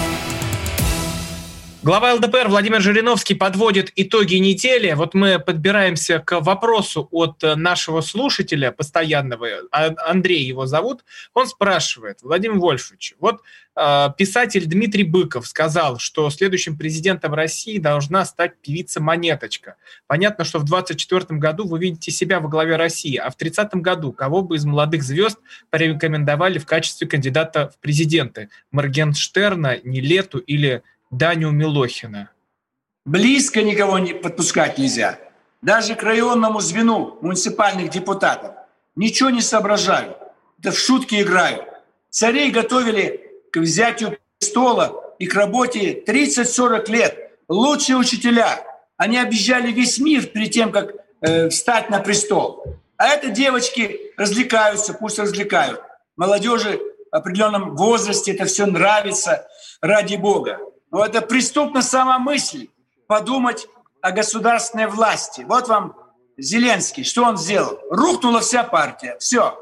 Глава 1.83 2.13
ЛДПР 2.13 2.49
Владимир 2.49 2.83
Жириновский 2.83 3.35
подводит 3.35 3.91
итоги 3.97 4.35
недели. 4.35 4.93
Вот 4.93 5.15
мы 5.15 5.39
подбираемся 5.39 6.19
к 6.19 6.39
вопросу 6.43 7.09
от 7.11 7.43
нашего 7.57 8.03
слушателя 8.03 8.71
постоянного, 8.71 9.49
а, 9.73 9.91
Андрей 10.07 10.45
его 10.45 10.67
зовут. 10.67 11.07
Он 11.33 11.47
спрашивает, 11.47 12.19
Владимир 12.21 12.59
Вольфович, 12.59 13.15
вот 13.19 13.41
э, 13.77 14.09
писатель 14.19 14.67
Дмитрий 14.67 15.05
Быков 15.05 15.47
сказал, 15.47 15.99
что 15.99 16.29
следующим 16.29 16.77
президентом 16.77 17.33
России 17.33 17.79
должна 17.79 18.27
стать 18.27 18.61
певица 18.61 19.01
Монеточка. 19.01 19.77
Понятно, 20.07 20.45
что 20.45 20.59
в 20.59 20.65
2024 20.65 21.41
году 21.41 21.67
вы 21.67 21.79
видите 21.79 22.11
себя 22.11 22.41
во 22.41 22.51
главе 22.51 22.77
России, 22.77 23.17
а 23.17 23.31
в 23.31 23.37
30 23.37 23.77
году 23.77 24.13
кого 24.13 24.43
бы 24.43 24.57
из 24.57 24.67
молодых 24.67 25.03
звезд 25.03 25.39
порекомендовали 25.71 26.59
в 26.59 26.67
качестве 26.67 27.09
кандидата 27.09 27.73
в 27.75 27.79
президенты? 27.81 28.51
Моргенштерна, 28.71 29.79
Нилету 29.83 30.41
или 30.41 30.83
Даню 31.11 31.51
Милохина. 31.51 32.31
Близко 33.05 33.63
никого 33.63 33.99
не 33.99 34.15
подпускать 34.15 34.79
нельзя. 34.79 35.19
Даже 35.61 35.97
к 35.97 36.03
районному 36.05 36.61
звену 36.61 37.19
муниципальных 37.21 37.91
депутатов. 37.91 38.55
Ничего 38.95 39.31
не 39.31 39.41
соображают. 39.41 40.17
Это 40.61 40.71
в 40.71 40.79
шутки 40.79 41.21
играют. 41.21 41.65
Царей 42.11 42.53
готовили 42.53 43.29
к 43.51 43.57
взятию 43.57 44.19
престола 44.39 45.15
и 45.19 45.27
к 45.27 45.35
работе 45.35 46.01
30-40 46.07 46.91
лет. 46.91 47.33
Лучшие 47.49 47.97
учителя. 47.97 48.65
Они 48.97 49.19
объезжали 49.19 49.73
весь 49.73 49.99
мир 49.99 50.27
перед 50.27 50.53
тем, 50.53 50.71
как 50.71 50.95
э, 51.23 51.49
встать 51.49 51.91
на 51.91 51.99
престол. 51.99 52.79
А 52.97 53.09
это 53.09 53.31
девочки 53.31 54.13
развлекаются, 54.17 54.95
пусть 54.95 55.19
развлекают. 55.19 55.81
Молодежи 56.17 56.81
в 57.11 57.17
определенном 57.17 57.75
возрасте 57.75 58.33
это 58.33 58.45
все 58.45 58.67
нравится 58.67 59.49
ради 59.81 60.17
Бога. 60.17 60.61
Но 60.91 61.05
это 61.05 61.21
преступна 61.21 61.83
сама 61.83 62.19
мысль 62.19 62.69
подумать 63.07 63.69
о 64.01 64.11
государственной 64.13 64.87
власти. 64.87 65.45
Вот 65.47 65.69
вам 65.69 65.97
Зеленский, 66.37 67.05
что 67.05 67.25
он 67.25 67.37
сделал? 67.37 67.79
Рухнула 67.91 68.41
вся 68.41 68.65
партия, 68.65 69.17
все. 69.21 69.59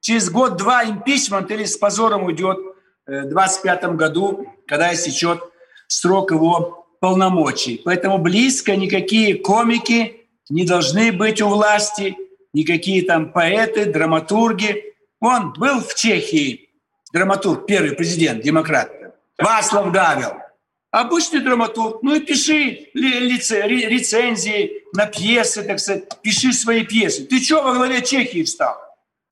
Через 0.00 0.30
год-два 0.30 0.84
импичмент 0.84 1.50
или 1.50 1.64
с 1.64 1.76
позором 1.76 2.24
уйдет 2.24 2.58
э, 3.06 3.22
в 3.22 3.28
25 3.28 3.96
году, 3.96 4.46
когда 4.66 4.92
истечет 4.94 5.40
срок 5.86 6.30
его 6.30 6.86
полномочий. 7.00 7.80
Поэтому 7.84 8.18
близко 8.18 8.74
никакие 8.74 9.34
комики 9.34 10.28
не 10.48 10.64
должны 10.64 11.12
быть 11.12 11.42
у 11.42 11.48
власти, 11.48 12.16
никакие 12.52 13.02
там 13.02 13.32
поэты, 13.32 13.84
драматурги. 13.86 14.94
Он 15.20 15.52
был 15.52 15.80
в 15.80 15.94
Чехии, 15.94 16.70
драматург, 17.12 17.66
первый 17.66 17.92
президент, 17.92 18.42
демократ, 18.42 18.90
Васлав 19.36 19.92
Гавел– 19.92 20.32
Обычный 20.90 21.40
драматург, 21.40 22.02
ну 22.02 22.14
и 22.14 22.20
пиши 22.20 22.88
рецензии 22.94 24.84
на 24.94 25.04
пьесы, 25.04 25.62
так 25.62 25.80
сказать, 25.80 26.04
пиши 26.22 26.54
свои 26.54 26.82
пьесы. 26.82 27.26
Ты 27.26 27.40
что 27.40 27.62
во 27.62 27.74
главе 27.74 28.00
Чехии 28.00 28.42
встал? 28.42 28.78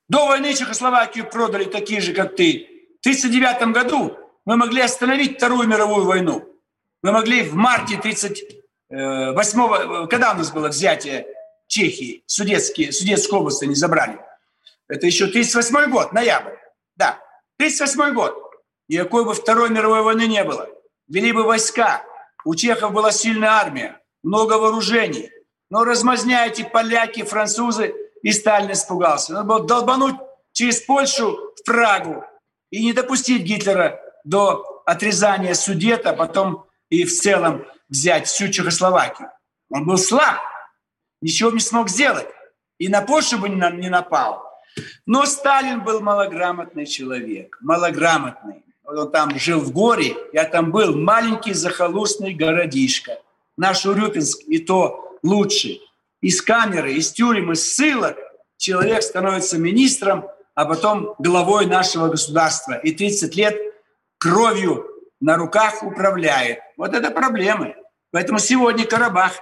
До 0.07 0.27
войны 0.27 0.53
Чехословакию 0.53 1.31
продали 1.31 1.65
такие 1.65 2.03
же, 2.03 2.13
как 2.13 2.37
ты. 2.37 2.69
В 3.01 3.07
1939 3.07 3.73
году 3.73 4.19
мы 4.45 4.59
могли 4.59 4.83
остановить 4.83 5.39
Вторую 5.39 5.67
мировую 5.67 6.05
войну. 6.05 6.47
Мы 7.03 7.13
могли 7.13 7.43
в 7.43 7.55
марте 7.55 7.97
1938 7.97 10.09
когда 10.09 10.33
у 10.33 10.37
нас 10.37 10.53
было 10.53 10.69
взятие 10.69 11.27
Чехии, 11.69 12.23
Судетские, 12.27 12.93
Судетскую 12.93 13.41
область 13.41 13.63
они 13.63 13.75
забрали. 13.75 14.19
Это 14.89 15.07
еще 15.07 15.25
1938 15.25 15.91
год, 15.91 16.13
ноябрь. 16.13 16.53
Да, 16.97 17.19
1938 17.57 18.15
год. 18.15 18.37
Никакой 18.89 19.25
бы 19.25 19.33
Второй 19.33 19.71
мировой 19.71 20.03
войны 20.03 20.27
не 20.27 20.45
было 20.45 20.69
вели 21.09 21.33
бы 21.33 21.45
войска. 21.45 22.05
У 22.45 22.55
чехов 22.55 22.93
была 22.93 23.13
сильная 23.13 23.51
армия, 23.51 24.01
много 24.23 24.55
вооружений. 24.55 25.31
Но 25.71 25.85
размазня 25.85 26.47
эти 26.47 26.63
поляки, 26.63 27.25
французы, 27.25 27.95
и 28.23 28.33
Сталин 28.33 28.73
испугался. 28.73 29.33
Надо 29.33 29.45
было 29.47 29.67
долбануть 29.67 30.17
через 30.53 30.81
Польшу 30.81 31.53
в 31.57 31.65
Прагу 31.65 32.25
и 32.71 32.85
не 32.85 32.93
допустить 32.93 33.43
Гитлера 33.43 34.01
до 34.25 34.83
отрезания 34.87 35.55
Судета, 35.55 36.13
потом 36.13 36.67
и 36.89 37.05
в 37.05 37.13
целом 37.13 37.65
взять 37.89 38.27
всю 38.27 38.49
Чехословакию. 38.49 39.31
Он 39.71 39.85
был 39.85 39.99
слаб, 39.99 40.39
ничего 41.21 41.51
не 41.51 41.61
смог 41.61 41.89
сделать. 41.89 42.29
И 42.79 42.89
на 42.89 43.03
Польшу 43.03 43.39
бы 43.39 43.49
не 43.49 43.89
напал. 43.89 44.45
Но 45.07 45.25
Сталин 45.25 45.83
был 45.83 46.01
малограмотный 46.01 46.87
человек, 46.87 47.57
малограмотный 47.61 48.66
он 48.87 49.11
там 49.11 49.39
жил 49.39 49.61
в 49.61 49.73
горе, 49.73 50.17
я 50.33 50.45
там 50.45 50.71
был, 50.71 50.97
маленький 50.97 51.53
захолустный 51.53 52.35
городишко. 52.35 53.19
Наш 53.57 53.85
Урюпинск 53.85 54.43
и 54.47 54.59
то 54.59 55.19
лучше. 55.23 55.81
Из 56.21 56.41
камеры, 56.41 56.95
из 56.95 57.13
тюрем, 57.13 57.53
из 57.53 57.75
ссылок 57.75 58.17
человек 58.57 59.03
становится 59.03 59.59
министром, 59.59 60.29
а 60.55 60.65
потом 60.65 61.15
главой 61.19 61.67
нашего 61.67 62.09
государства. 62.09 62.75
И 62.75 62.93
30 62.93 63.35
лет 63.35 63.57
кровью 64.19 64.87
на 65.21 65.37
руках 65.37 65.83
управляет. 65.83 66.61
Вот 66.77 66.95
это 66.95 67.11
проблемы. 67.11 67.77
Поэтому 68.13 68.39
сегодня 68.39 68.87
Карабах 68.87 69.33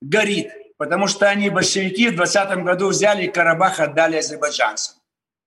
горит, 0.00 0.50
потому 0.78 1.06
что 1.06 1.28
они, 1.28 1.50
большевики, 1.50 2.08
в 2.08 2.16
20 2.16 2.64
году 2.64 2.88
взяли 2.88 3.26
Карабах, 3.26 3.78
отдали 3.78 4.16
азербайджанцам. 4.16 4.96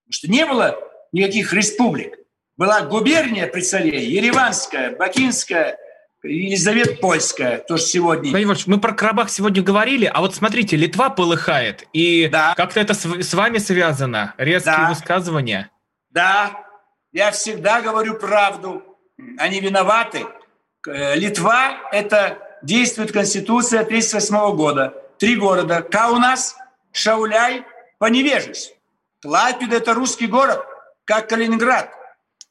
Потому 0.04 0.12
что 0.12 0.30
не 0.30 0.46
было 0.46 0.78
никаких 1.12 1.52
республик 1.52 2.23
была 2.56 2.82
губерния 2.82 3.46
при 3.46 3.60
царе, 3.60 4.06
Ереванская, 4.06 4.94
Бакинская, 4.96 5.78
Елизавета 6.22 6.94
Польская, 6.94 7.58
тоже 7.58 7.82
сегодня. 7.82 8.30
Владимир 8.30 8.56
мы 8.66 8.80
про 8.80 8.92
Карабах 8.92 9.28
сегодня 9.28 9.62
говорили, 9.62 10.10
а 10.12 10.20
вот 10.20 10.34
смотрите, 10.34 10.76
Литва 10.76 11.10
полыхает, 11.10 11.86
и 11.92 12.28
да. 12.28 12.54
как-то 12.56 12.80
это 12.80 12.94
с, 12.94 13.04
с 13.04 13.34
вами 13.34 13.58
связано, 13.58 14.34
резкие 14.38 14.76
да. 14.76 14.88
высказывания. 14.88 15.70
Да, 16.10 16.64
я 17.12 17.30
всегда 17.32 17.82
говорю 17.82 18.14
правду, 18.14 18.82
они 19.36 19.60
виноваты. 19.60 20.26
Э, 20.86 21.16
Литва– 21.16 21.76
это 21.92 22.38
действует 22.62 23.12
Конституция 23.12 23.80
1938 23.80 24.56
года. 24.56 24.94
Три 25.18 25.36
города– 25.36 25.82
Каунас, 25.90 26.56
Шауляй, 26.92 27.64
Поневежец. 27.98 28.70
Клайпеда– 29.20 29.76
это 29.78 29.94
русский 29.94 30.26
город, 30.26 30.64
как 31.04 31.28
Калининград– 31.28 31.90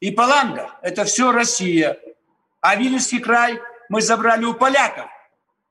и 0.04 0.12
Паланга– 0.12 0.72
это 0.82 1.06
все 1.06 1.32
Россия. 1.32 1.98
А 2.60 2.76
Вильнюсский 2.76 3.20
край 3.20 3.62
мы 3.88 4.02
забрали 4.02 4.44
у 4.44 4.54
поляков. 4.54 5.06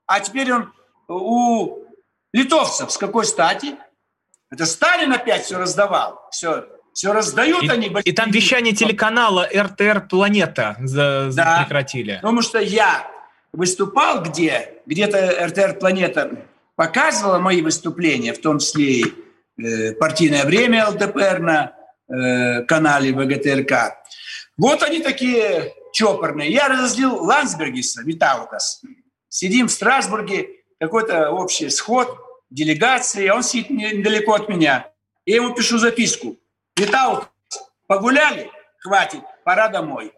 А 0.07 0.19
теперь 0.21 0.51
он 0.51 0.73
у 1.07 1.85
литовцев. 2.33 2.91
С 2.91 2.97
какой 2.97 3.25
стати? 3.25 3.75
Это 4.49 4.65
Сталин 4.65 5.13
опять 5.13 5.45
все 5.45 5.59
раздавал. 5.59 6.27
Все, 6.31 6.65
все 6.93 7.13
раздают 7.13 7.63
и, 7.63 7.69
они. 7.69 7.95
И 8.05 8.11
там 8.11 8.31
вещание 8.31 8.73
телеканала 8.73 9.47
РТР 9.55 10.07
«Планета» 10.09 10.77
за, 10.79 11.29
да, 11.31 11.61
прекратили. 11.61 12.15
Потому 12.15 12.41
что 12.41 12.57
я 12.57 13.05
выступал 13.51 14.23
где, 14.23 14.81
где-то 14.87 15.45
РТР 15.45 15.77
«Планета» 15.77 16.47
показывала 16.75 17.37
мои 17.37 17.61
выступления, 17.61 18.33
в 18.33 18.41
том 18.41 18.57
числе 18.57 18.93
и 18.93 19.13
э, 19.61 19.93
«Партийное 19.93 20.43
время» 20.45 20.87
ЛДПР 20.89 21.37
на 21.39 21.73
э, 22.09 22.63
канале 22.63 23.13
ВГТРК. 23.13 24.02
Вот 24.57 24.83
они 24.83 24.99
такие 24.99 25.73
чопорные. 25.93 26.51
Я 26.51 26.67
разозлил 26.67 27.23
Ландсбергиса, 27.23 28.03
Витаутас. 28.03 28.81
Сидим 29.29 29.67
в 29.67 29.71
Страсбурге, 29.71 30.49
какой-то 30.79 31.31
общий 31.31 31.69
сход, 31.69 32.17
делегации, 32.49 33.27
а 33.27 33.35
он 33.35 33.43
сидит 33.43 33.71
недалеко 33.71 34.33
от 34.33 34.49
меня. 34.49 34.87
Я 35.25 35.37
ему 35.37 35.55
пишу 35.55 35.79
записку. 35.79 36.37
Витаутас, 36.77 37.29
погуляли? 37.87 38.51
Хватит, 38.79 39.21
пора 39.43 39.69
домой. 39.69 40.13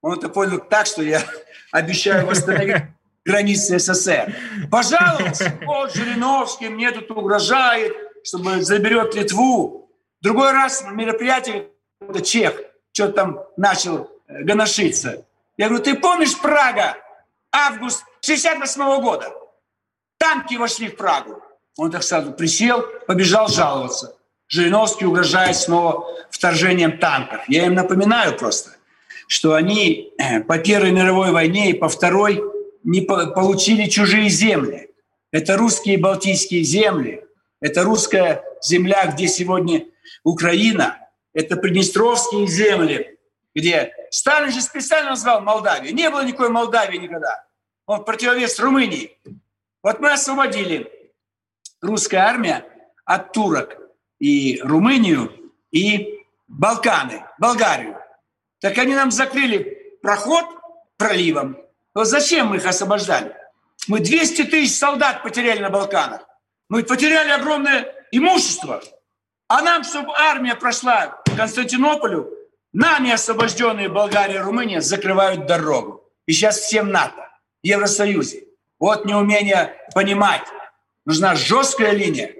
Он 0.00 0.16
это 0.16 0.28
понял 0.28 0.60
так, 0.60 0.86
что 0.86 1.02
я 1.02 1.22
обещаю 1.72 2.26
восстановить 2.26 2.84
границы 3.24 3.78
СССР. 3.78 4.34
Пожаловался. 4.70 5.58
Вот 5.64 5.94
Жириновский 5.94 6.68
мне 6.68 6.90
тут 6.90 7.10
угрожает, 7.10 7.92
чтобы 8.22 8.62
заберет 8.62 9.14
Литву. 9.14 9.90
Другой 10.22 10.52
раз 10.52 10.84
мероприятие, 10.90 11.68
это 12.00 12.22
чех– 12.22 12.58
что-то 12.94 13.12
там 13.12 13.40
начал 13.56 14.08
э, 14.28 14.42
гоношиться. 14.44 15.26
Я 15.58 15.68
говорю, 15.68 15.84
ты 15.84 15.94
помнишь 15.94 16.38
Прага? 16.40 16.96
Август 17.52 18.04
68 18.20 18.82
-го 18.82 19.00
года. 19.02 19.32
Танки 20.16 20.54
вошли 20.56 20.88
в 20.88 20.96
Прагу. 20.96 21.42
Он 21.76 21.90
так 21.90 22.02
сразу 22.02 22.32
присел, 22.32 22.84
побежал 23.06 23.48
жаловаться. 23.48 24.16
Жириновский 24.48 25.06
угрожает 25.06 25.56
снова 25.56 26.06
вторжением 26.30 26.98
танков. 26.98 27.40
Я 27.48 27.66
им 27.66 27.74
напоминаю 27.74 28.36
просто, 28.36 28.70
что 29.26 29.54
они 29.54 30.12
э, 30.18 30.40
по 30.40 30.58
Первой 30.58 30.92
мировой 30.92 31.32
войне 31.32 31.70
и 31.70 31.74
по 31.74 31.88
Второй 31.88 32.42
не 32.84 33.00
получили 33.00 33.88
чужие 33.88 34.28
земли. 34.28 34.90
Это 35.32 35.56
русские 35.56 35.98
балтийские 35.98 36.62
земли, 36.62 37.24
это 37.60 37.82
русская 37.82 38.44
земля, 38.62 39.06
где 39.06 39.26
сегодня 39.26 39.86
Украина, 40.22 41.03
это 41.34 41.56
приднестровские 41.56 42.46
земли, 42.46 43.18
где 43.54 43.92
Сталин 44.10 44.50
же 44.50 44.60
специально 44.62 45.10
назвал 45.10 45.40
Молдавию. 45.40 45.94
Не 45.94 46.08
было 46.08 46.24
никакой 46.24 46.48
Молдавии 46.48 46.96
никогда. 46.96 47.44
Он 47.86 48.04
противовес 48.04 48.58
Румынии. 48.58 49.18
Вот 49.82 50.00
мы 50.00 50.12
освободили 50.12 50.90
русская 51.82 52.18
армия 52.18 52.64
от 53.04 53.32
турок 53.32 53.78
и 54.18 54.60
Румынию, 54.62 55.52
и 55.70 56.24
Балканы, 56.48 57.24
Болгарию. 57.38 57.98
Так 58.60 58.78
они 58.78 58.94
нам 58.94 59.10
закрыли 59.10 59.98
проход 60.00 60.44
проливом. 60.96 61.58
Вот 61.94 62.06
зачем 62.06 62.48
мы 62.48 62.56
их 62.56 62.66
освобождали? 62.66 63.36
Мы 63.88 64.00
200 64.00 64.44
тысяч 64.44 64.76
солдат 64.76 65.22
потеряли 65.22 65.60
на 65.60 65.68
Балканах. 65.68 66.22
Мы 66.68 66.84
потеряли 66.84 67.30
огромное 67.30 67.92
имущество. 68.10 68.82
А 69.48 69.60
нам, 69.60 69.84
чтобы 69.84 70.12
армия 70.16 70.54
прошла 70.54 71.22
Константинополю, 71.36 72.30
нами 72.72 73.10
освобожденные 73.10 73.88
Болгария 73.88 74.36
и 74.36 74.38
Румыния 74.38 74.80
закрывают 74.80 75.46
дорогу. 75.46 76.04
И 76.26 76.32
сейчас 76.32 76.60
всем 76.60 76.90
НАТО, 76.90 77.28
Евросоюзе. 77.62 78.44
Вот 78.78 79.04
неумение 79.04 79.76
понимать. 79.94 80.42
Нужна 81.06 81.34
жесткая 81.34 81.92
линия, 81.92 82.34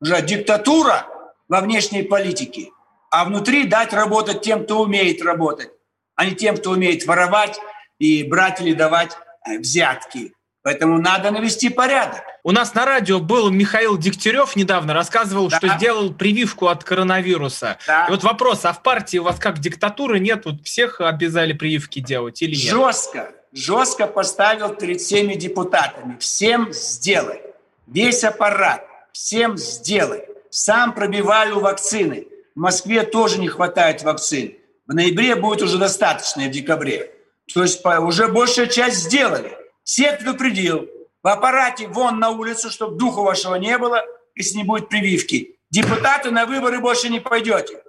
нужна 0.00 0.20
диктатура 0.20 1.06
во 1.48 1.60
внешней 1.60 2.02
политике, 2.02 2.70
а 3.10 3.24
внутри 3.24 3.64
дать 3.64 3.92
работать 3.92 4.42
тем, 4.42 4.64
кто 4.64 4.80
умеет 4.82 5.22
работать, 5.22 5.70
а 6.16 6.24
не 6.24 6.34
тем, 6.34 6.56
кто 6.56 6.70
умеет 6.70 7.06
воровать 7.06 7.60
и 7.98 8.24
брать 8.24 8.60
или 8.60 8.74
давать 8.74 9.16
э, 9.46 9.58
взятки. 9.58 10.34
Поэтому 10.68 10.98
надо 10.98 11.30
навести 11.30 11.70
порядок. 11.70 12.20
У 12.42 12.52
нас 12.52 12.74
на 12.74 12.84
радио 12.84 13.20
был 13.20 13.48
Михаил 13.48 13.96
Дегтярев 13.96 14.54
недавно, 14.54 14.92
рассказывал, 14.92 15.48
да. 15.48 15.56
что 15.56 15.68
сделал 15.68 16.12
прививку 16.12 16.66
от 16.66 16.84
коронавируса. 16.84 17.78
Да. 17.86 18.04
И 18.06 18.10
вот 18.10 18.22
вопрос, 18.22 18.66
а 18.66 18.74
в 18.74 18.82
партии 18.82 19.16
у 19.16 19.22
вас 19.22 19.38
как 19.38 19.60
диктатуры 19.60 20.20
нет? 20.20 20.44
Вот 20.44 20.56
всех 20.64 21.00
обязали 21.00 21.54
прививки 21.54 22.00
делать 22.00 22.42
или 22.42 22.54
нет? 22.54 22.70
Жестко, 22.70 23.30
жестко 23.54 24.06
поставил 24.06 24.74
перед 24.74 25.00
всеми 25.00 25.36
депутатами. 25.36 26.18
Всем 26.20 26.70
сделай. 26.70 27.40
Весь 27.86 28.22
аппарат. 28.22 28.84
Всем 29.12 29.56
сделай. 29.56 30.24
Сам 30.50 30.92
пробиваю 30.92 31.60
вакцины. 31.60 32.26
В 32.54 32.60
Москве 32.60 33.04
тоже 33.04 33.40
не 33.40 33.48
хватает 33.48 34.02
вакцин. 34.02 34.52
В 34.86 34.92
ноябре 34.92 35.34
будет 35.34 35.62
уже 35.62 35.78
достаточно, 35.78 36.42
в 36.42 36.50
декабре. 36.50 37.10
То 37.54 37.62
есть 37.62 37.82
уже 37.86 38.28
большая 38.28 38.66
часть 38.66 39.04
сделали. 39.04 39.57
Всех 39.88 40.18
предупредил. 40.18 40.86
В 41.22 41.28
аппарате 41.28 41.88
вон 41.88 42.18
на 42.18 42.28
улицу, 42.28 42.70
чтобы 42.70 42.98
духу 42.98 43.22
вашего 43.22 43.54
не 43.54 43.78
было, 43.78 44.04
если 44.34 44.58
не 44.58 44.64
будет 44.64 44.90
прививки. 44.90 45.56
Депутаты 45.70 46.30
на 46.30 46.44
выборы 46.44 46.78
больше 46.78 47.08
не 47.08 47.20
пойдете. 47.20 47.82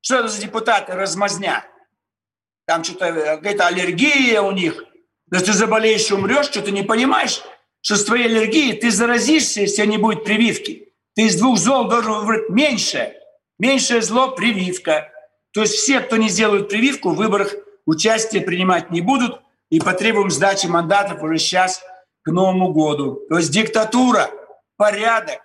Что 0.00 0.16
это 0.16 0.28
за 0.28 0.40
депутаты? 0.40 0.94
Размазня. 0.94 1.64
Там 2.66 2.82
что-то, 2.82 3.12
какая-то 3.12 3.68
аллергия 3.68 4.42
у 4.42 4.50
них. 4.50 4.82
Если 5.30 5.46
ты 5.46 5.52
заболеешь 5.52 6.10
умрешь, 6.10 6.46
что 6.46 6.62
ты 6.62 6.72
не 6.72 6.82
понимаешь, 6.82 7.40
что 7.80 7.94
с 7.94 8.04
твоей 8.04 8.24
аллергией 8.24 8.72
ты 8.72 8.90
заразишься, 8.90 9.60
если 9.60 9.86
не 9.86 9.98
будет 9.98 10.24
прививки. 10.24 10.92
Ты 11.14 11.26
из 11.26 11.36
двух 11.36 11.58
зол 11.58 11.86
должен 11.88 12.14
выбрать 12.14 12.50
меньшее. 12.50 13.14
Меньшее 13.60 14.02
зло– 14.02 14.30
прививка. 14.36 15.12
То 15.52 15.60
есть 15.60 15.74
все, 15.74 16.00
кто 16.00 16.16
не 16.16 16.28
сделают 16.28 16.68
прививку, 16.68 17.10
в 17.10 17.16
выборах 17.16 17.54
участие 17.84 18.42
принимать 18.42 18.90
не 18.90 19.00
будут, 19.00 19.40
и 19.70 19.80
потребуем 19.80 20.30
сдачи 20.30 20.66
мандатов 20.66 21.22
уже 21.22 21.38
сейчас 21.38 21.82
к 22.22 22.30
Новому 22.30 22.72
году. 22.72 23.22
То 23.28 23.38
есть 23.38 23.50
диктатура, 23.50 24.30
порядок. 24.76 25.40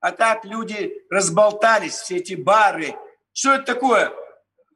А 0.00 0.12
так 0.12 0.44
люди 0.44 0.92
разболтались, 1.10 1.94
все 1.94 2.16
эти 2.16 2.34
бары. 2.34 2.94
Что 3.32 3.54
это 3.54 3.64
такое? 3.64 4.12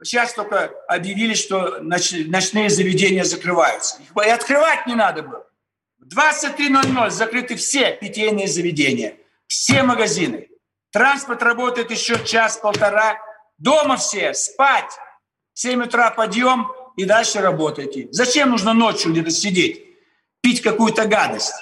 Сейчас 0.03 0.32
только 0.32 0.70
объявили, 0.86 1.34
что 1.34 1.80
ночные 1.80 2.70
заведения 2.70 3.24
закрываются. 3.24 4.01
И 4.24 4.28
открывать 4.28 4.86
не 4.86 4.94
надо 4.94 5.22
было. 5.22 5.46
В 5.99 6.16
23.00 6.16 7.11
закрыты 7.11 7.57
все 7.57 7.92
питейные 7.92 8.46
заведения, 8.46 9.16
все 9.46 9.82
магазины. 9.82 10.49
Транспорт 10.92 11.42
работает 11.42 11.90
еще 11.90 12.24
час-полтора. 12.24 13.18
Дома 13.59 13.96
все, 13.96 14.32
спать. 14.32 14.90
В 15.53 15.61
7 15.61 15.82
утра 15.82 16.11
подъем, 16.11 16.70
и 16.99 17.05
дальше 17.05 17.40
работайте. 17.40 18.09
Зачем 18.11 18.51
нужно 18.51 18.74
ночью 18.74 19.12
где-то 19.12 19.30
сидеть, 19.30 19.84
пить 20.40 20.61
какую-то 20.61 21.07
гадость? 21.07 21.55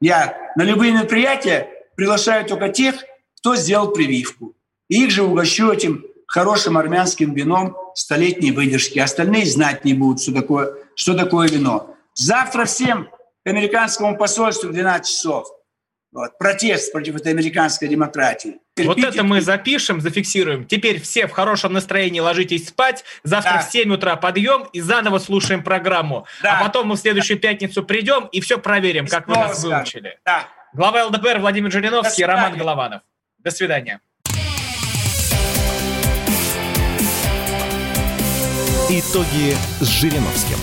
Я 0.00 0.52
на 0.56 0.62
любые 0.62 0.92
мероприятия 0.92 1.68
приглашаю 1.96 2.46
только 2.46 2.68
тех, 2.68 2.94
кто 3.36 3.56
сделал 3.56 3.90
прививку. 3.90 4.54
И 4.88 5.04
их 5.04 5.10
же 5.10 5.24
угощу 5.24 5.72
этим 5.72 6.06
хорошим 6.26 6.78
армянским 6.78 7.34
вином 7.34 7.76
столетней 7.94 8.52
выдержки. 8.52 9.00
Остальные 9.00 9.46
знать 9.46 9.84
не 9.84 9.92
будут, 9.92 10.22
что 10.22 10.32
такое, 10.32 10.74
что 10.94 11.14
такое 11.14 11.48
вино. 11.48 11.96
Завтра 12.14 12.64
всем 12.64 13.08
к 13.44 13.48
американскому 13.48 14.16
посольству 14.16 14.68
в 14.68 14.72
12 14.72 15.06
часов– 15.06 15.48
вот, 16.12 16.38
протест 16.38 16.90
против 16.92 17.16
этой 17.16 17.32
американской 17.32 17.86
демократии. 17.88 18.58
Терпите. 18.74 18.88
Вот 18.88 19.14
это 19.14 19.22
мы 19.22 19.40
запишем, 19.40 20.00
зафиксируем. 20.00 20.64
Теперь 20.64 21.00
все 21.00 21.26
в 21.26 21.30
хорошем 21.30 21.72
настроении 21.72 22.20
ложитесь 22.20 22.68
спать. 22.68 23.04
Завтра 23.22 23.54
да. 23.54 23.60
в 23.60 23.70
7 23.70 23.92
утра 23.92 24.16
подъем 24.16 24.64
и 24.72 24.80
заново 24.80 25.18
слушаем 25.18 25.62
программу. 25.62 26.26
Да. 26.42 26.58
А 26.58 26.64
потом 26.64 26.88
мы 26.88 26.96
в 26.96 26.98
следующую 26.98 27.38
пятницу 27.38 27.84
придем 27.84 28.26
и 28.32 28.40
все 28.40 28.58
проверим, 28.58 29.04
и 29.04 29.08
как 29.08 29.28
вы 29.28 29.34
нас 29.34 29.58
скажем. 29.58 29.78
выучили. 29.78 30.18
Да. 30.24 30.48
Глава 30.72 31.04
ЛДПР 31.06 31.38
Владимир 31.38 31.70
Жириновский, 31.70 32.24
Роман 32.24 32.56
Голованов. 32.56 33.02
До 33.38 33.50
свидания. 33.50 34.00
Итоги 38.88 39.54
с 39.80 39.86
Жириновским. 39.86 40.58